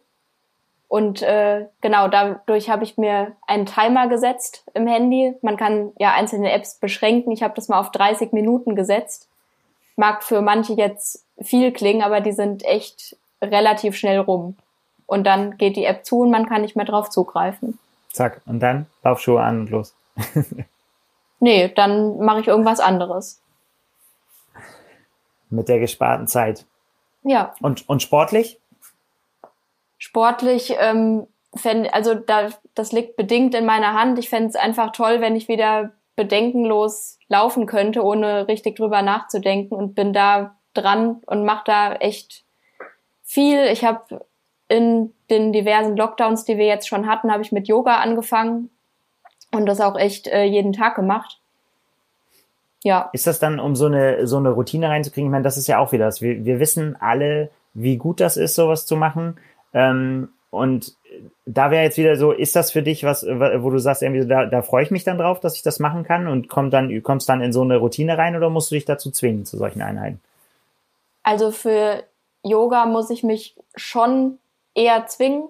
[0.89, 5.35] Und äh, genau dadurch habe ich mir einen Timer gesetzt im Handy.
[5.41, 7.33] Man kann ja einzelne Apps beschränken.
[7.33, 9.29] Ich habe das mal auf 30 Minuten gesetzt.
[9.97, 14.57] Mag für manche jetzt viel klingen, aber die sind echt relativ schnell rum.
[15.07, 17.79] Und dann geht die App zu und man kann nicht mehr drauf zugreifen.
[18.13, 19.95] Zack, und dann Laufschuhe an und los.
[21.41, 23.41] nee, dann mache ich irgendwas anderes.
[25.51, 26.65] Mit der gesparten Zeit.
[27.23, 27.55] Ja.
[27.61, 28.59] Und, und sportlich?
[29.99, 34.19] Sportlich, ähm, fänd, also da, das liegt bedingt in meiner Hand.
[34.19, 39.75] Ich fände es einfach toll, wenn ich wieder bedenkenlos laufen könnte, ohne richtig drüber nachzudenken
[39.75, 42.45] und bin da dran und mache da echt
[43.23, 43.65] viel.
[43.67, 44.25] Ich habe
[44.69, 48.71] in den diversen Lockdowns, die wir jetzt schon hatten, habe ich mit Yoga angefangen
[49.53, 51.41] und das auch echt äh, jeden Tag gemacht.
[52.83, 53.11] Ja.
[53.13, 55.29] Ist das dann, um so eine, so eine Routine reinzukriegen?
[55.29, 56.21] Ich meine, das ist ja auch wieder das.
[56.21, 59.39] Wir, wir wissen alle, wie gut das ist, sowas zu machen.
[59.73, 60.95] Ähm, und
[61.45, 64.47] da wäre jetzt wieder so, ist das für dich was, wo du sagst, irgendwie, da,
[64.47, 67.29] da freue ich mich dann drauf, dass ich das machen kann und komm dann, kommst
[67.29, 70.21] dann in so eine Routine rein oder musst du dich dazu zwingen zu solchen Einheiten?
[71.23, 72.05] Also für
[72.43, 74.39] Yoga muss ich mich schon
[74.75, 75.49] eher zwingen.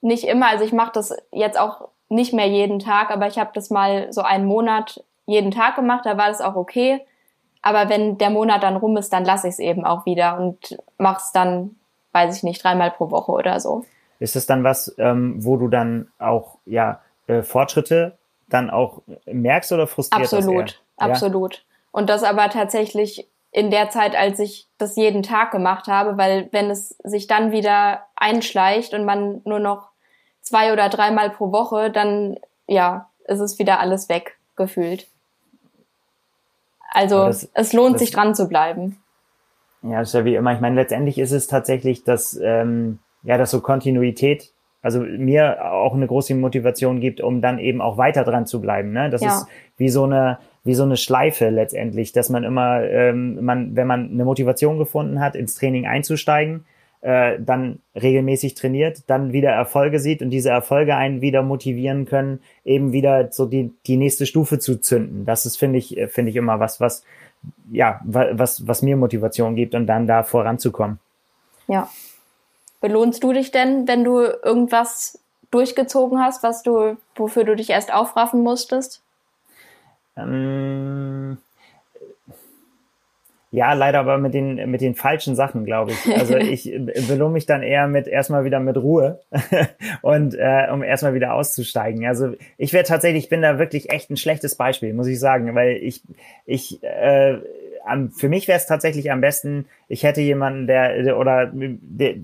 [0.00, 3.50] Nicht immer, also ich mache das jetzt auch nicht mehr jeden Tag, aber ich habe
[3.54, 7.00] das mal so einen Monat jeden Tag gemacht, da war das auch okay.
[7.62, 10.76] Aber wenn der Monat dann rum ist, dann lasse ich es eben auch wieder und
[10.98, 11.76] mache es dann,
[12.12, 13.84] weiß ich nicht, dreimal pro Woche oder so.
[14.18, 19.72] Ist es dann was, ähm, wo du dann auch ja äh, Fortschritte dann auch merkst
[19.72, 21.54] oder frustriert Absolut, das absolut.
[21.54, 21.60] Ja?
[21.92, 26.48] Und das aber tatsächlich in der Zeit, als ich das jeden Tag gemacht habe, weil
[26.50, 29.90] wenn es sich dann wieder einschleicht und man nur noch
[30.40, 32.36] zwei oder dreimal pro Woche, dann
[32.66, 35.06] ja, ist es wieder alles weg gefühlt.
[36.92, 39.02] Also das, es lohnt das, sich dran zu bleiben.
[39.82, 40.52] Ja, das ist ja wie immer.
[40.52, 44.52] Ich meine, letztendlich ist es tatsächlich, dass ähm, ja, dass so Kontinuität,
[44.82, 48.92] also mir auch eine große Motivation gibt, um dann eben auch weiter dran zu bleiben.
[48.92, 49.10] Ne?
[49.10, 49.28] Das ja.
[49.28, 49.46] ist
[49.76, 54.10] wie so eine wie so eine Schleife letztendlich, dass man immer, ähm, man, wenn man
[54.10, 56.64] eine Motivation gefunden hat, ins Training einzusteigen,
[57.02, 62.40] äh, dann regelmäßig trainiert, dann wieder Erfolge sieht und diese Erfolge einen wieder motivieren können,
[62.64, 65.26] eben wieder so die, die nächste Stufe zu zünden.
[65.26, 67.04] Das ist, finde ich, finde ich immer was, was,
[67.70, 70.98] ja, was, was mir Motivation gibt und dann da voranzukommen.
[71.68, 71.90] Ja.
[72.84, 75.18] Belohnst du dich denn, wenn du irgendwas
[75.50, 79.00] durchgezogen hast, was du, wofür du dich erst aufraffen musstest?
[80.18, 81.38] Ähm,
[83.52, 86.14] ja, leider aber mit den, mit den falschen Sachen, glaube ich.
[86.14, 86.64] Also ich
[87.08, 89.20] belohne mich dann eher mit erstmal wieder mit Ruhe
[90.02, 92.04] und äh, um erstmal wieder auszusteigen.
[92.04, 95.54] Also ich wäre tatsächlich, ich bin da wirklich echt ein schlechtes Beispiel, muss ich sagen,
[95.54, 96.02] weil ich,
[96.44, 97.38] ich äh,
[97.84, 102.14] am, für mich wäre es tatsächlich am besten, ich hätte jemanden, der oder der,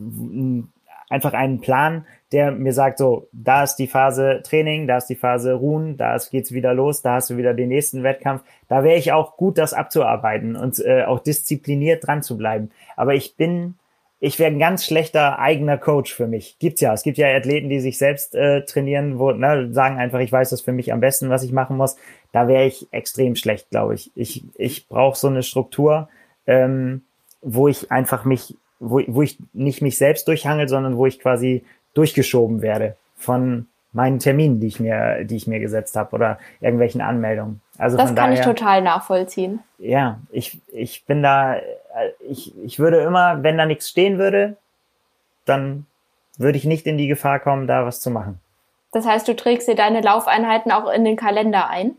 [1.11, 5.16] einfach einen Plan, der mir sagt, so, da ist die Phase Training, da ist die
[5.16, 8.42] Phase Ruhen, da geht's wieder los, da hast du wieder den nächsten Wettkampf.
[8.68, 12.70] Da wäre ich auch gut, das abzuarbeiten und äh, auch diszipliniert dran zu bleiben.
[12.96, 13.74] Aber ich bin,
[14.20, 16.58] ich wäre ein ganz schlechter eigener Coach für mich.
[16.61, 16.94] Gibt's ja.
[16.94, 20.50] Es gibt ja Athleten, die sich selbst äh, trainieren, wo ne, sagen einfach, ich weiß
[20.50, 21.96] das für mich am besten, was ich machen muss.
[22.32, 24.10] Da wäre ich extrem schlecht, glaube ich.
[24.14, 26.08] Ich, ich brauche so eine Struktur,
[26.46, 27.02] ähm,
[27.42, 31.64] wo ich einfach mich wo, wo ich nicht mich selbst durchhangel, sondern wo ich quasi
[31.94, 37.00] durchgeschoben werde von meinen Terminen, die ich mir, die ich mir gesetzt habe oder irgendwelchen
[37.00, 37.60] Anmeldungen.
[37.76, 39.60] Also das kann daher, ich total nachvollziehen.
[39.78, 41.56] Ja, ich, ich bin da,
[42.20, 44.56] ich, ich würde immer, wenn da nichts stehen würde,
[45.44, 45.86] dann
[46.38, 48.40] würde ich nicht in die Gefahr kommen, da was zu machen.
[48.92, 51.96] Das heißt, du trägst dir deine Laufeinheiten auch in den Kalender ein?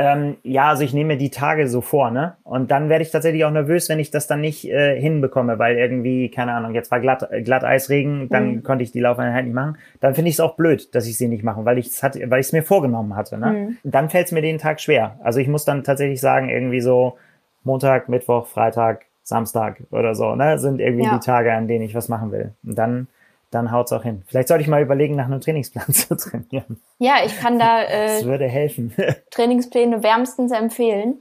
[0.00, 2.36] Ähm, ja, also ich nehme die Tage so vor, ne?
[2.44, 5.76] Und dann werde ich tatsächlich auch nervös, wenn ich das dann nicht äh, hinbekomme, weil
[5.76, 8.62] irgendwie, keine Ahnung, jetzt war glatt, äh, glatt Eisregen, dann mhm.
[8.62, 9.76] konnte ich die Laufeinheit nicht machen.
[9.98, 12.20] Dann finde ich es auch blöd, dass ich sie nicht mache, weil ich es hatte,
[12.30, 13.38] weil ich es mir vorgenommen hatte.
[13.38, 13.50] Ne?
[13.50, 13.78] Mhm.
[13.82, 15.18] Dann fällt es mir den Tag schwer.
[15.24, 17.16] Also ich muss dann tatsächlich sagen, irgendwie so
[17.64, 20.60] Montag, Mittwoch, Freitag, Samstag oder so, ne?
[20.60, 21.18] Sind irgendwie ja.
[21.18, 22.52] die Tage, an denen ich was machen will.
[22.64, 23.08] Und dann
[23.50, 24.24] dann haut's auch hin.
[24.26, 26.80] Vielleicht sollte ich mal überlegen, nach einem Trainingsplan zu trainieren.
[26.98, 28.94] Ja, ich kann da äh, das würde helfen.
[29.30, 31.20] Trainingspläne wärmstens empfehlen.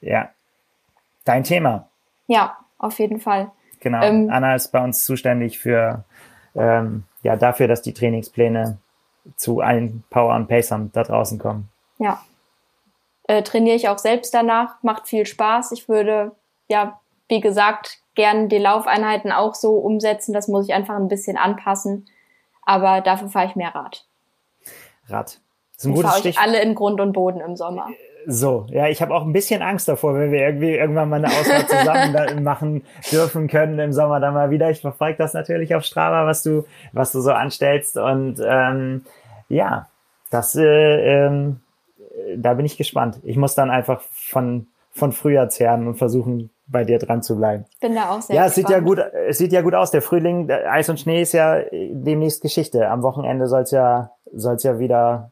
[0.00, 0.30] Ja.
[1.24, 1.88] dein Thema.
[2.26, 3.50] Ja, auf jeden Fall.
[3.80, 4.02] Genau.
[4.02, 6.04] Ähm, Anna ist bei uns zuständig für
[6.54, 8.78] ähm, ja dafür, dass die Trainingspläne
[9.36, 11.68] zu allen Power und Pacern da draußen kommen.
[11.98, 12.22] Ja.
[13.24, 15.72] Äh, trainiere ich auch selbst danach, macht viel Spaß.
[15.72, 16.32] Ich würde,
[16.68, 17.00] ja,
[17.32, 20.34] wie gesagt, gern die Laufeinheiten auch so umsetzen.
[20.34, 22.04] Das muss ich einfach ein bisschen anpassen.
[22.66, 24.04] Aber dafür fahre ich mehr Rad.
[25.08, 25.40] Rad.
[25.74, 26.46] Das ist ein gutes Stichwort.
[26.46, 27.88] alle in Grund und Boden im Sommer.
[28.26, 31.28] So, ja, ich habe auch ein bisschen Angst davor, wenn wir irgendwie irgendwann mal eine
[31.28, 34.70] Auswahl zusammen machen dürfen können im Sommer dann mal wieder.
[34.70, 39.06] Ich verfolge das natürlich auf Strava, was du, was du so anstellst und ähm,
[39.48, 39.88] ja,
[40.30, 41.60] das, äh, ähm,
[42.36, 43.18] da bin ich gespannt.
[43.24, 47.66] Ich muss dann einfach von von früher zehren und versuchen bei dir dran zu bleiben.
[47.74, 49.90] Ich bin da auch sehr Ja, es sieht ja gut, es sieht ja gut aus.
[49.90, 52.88] Der Frühling, Eis und Schnee ist ja demnächst Geschichte.
[52.88, 55.30] Am Wochenende soll es ja, soll's ja wieder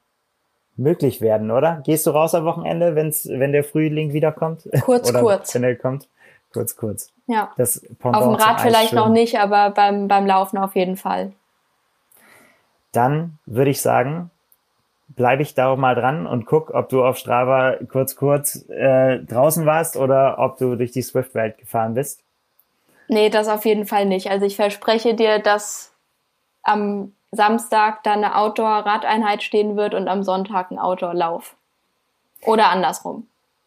[0.76, 1.82] möglich werden, oder?
[1.84, 4.68] Gehst du raus am Wochenende, wenn's, wenn der Frühling wiederkommt?
[4.82, 5.54] Kurz, kurz.
[5.54, 6.08] Wenn er kommt?
[6.52, 7.12] Kurz, kurz.
[7.26, 7.50] Ja.
[7.56, 11.32] Das Auf dem Rad vielleicht noch nicht, aber beim, beim Laufen auf jeden Fall.
[12.92, 14.30] Dann würde ich sagen,
[15.16, 19.18] bleibe ich da auch mal dran und guck, ob du auf Strava kurz, kurz äh,
[19.18, 22.22] draußen warst oder ob du durch die Swift-Welt gefahren bist.
[23.08, 24.30] Nee, das auf jeden Fall nicht.
[24.30, 25.92] Also ich verspreche dir, dass
[26.62, 31.56] am Samstag dann eine Outdoor-Radeinheit stehen wird und am Sonntag ein Outdoor-Lauf.
[32.44, 33.26] Oder andersrum.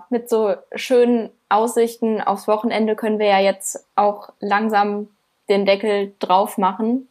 [0.10, 5.10] Mit so schönen Aussichten aufs Wochenende können wir ja jetzt auch langsam
[5.50, 7.10] den Deckel drauf machen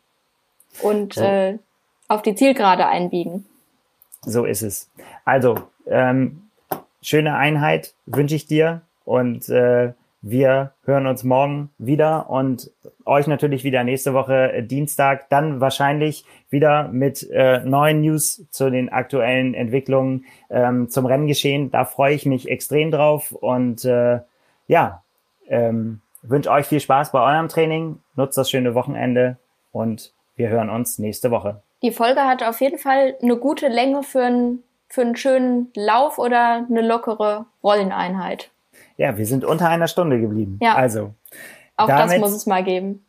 [0.81, 1.23] und so.
[1.23, 1.59] äh,
[2.09, 3.47] auf die Zielgerade einbiegen.
[4.25, 4.91] So ist es.
[5.25, 5.57] Also,
[5.87, 6.49] ähm,
[7.01, 9.93] schöne Einheit wünsche ich dir und äh,
[10.25, 12.71] wir hören uns morgen wieder und
[13.05, 18.71] euch natürlich wieder nächste Woche äh, Dienstag, dann wahrscheinlich wieder mit äh, neuen News zu
[18.71, 21.73] den aktuellen Entwicklungen ähm, zum Renngeschehen.
[21.73, 24.21] Da freue ich mich extrem drauf und äh,
[24.69, 25.03] ja,
[25.49, 29.39] ähm, wünsche euch viel Spaß bei eurem Training, nutzt das schöne Wochenende
[29.73, 31.63] und wir hören uns nächste Woche.
[31.83, 36.19] Die Folge hat auf jeden Fall eine gute Länge für einen, für einen schönen Lauf
[36.19, 38.51] oder eine lockere Rolleneinheit.
[38.97, 40.59] Ja, wir sind unter einer Stunde geblieben.
[40.63, 40.75] Ja.
[40.75, 41.15] Also.
[41.77, 43.05] Auch damit, das muss es mal geben.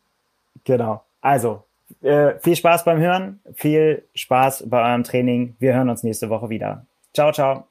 [0.64, 1.02] Genau.
[1.20, 1.64] Also,
[2.02, 5.56] äh, viel Spaß beim Hören, viel Spaß bei eurem Training.
[5.58, 6.86] Wir hören uns nächste Woche wieder.
[7.12, 7.68] Ciao, ciao.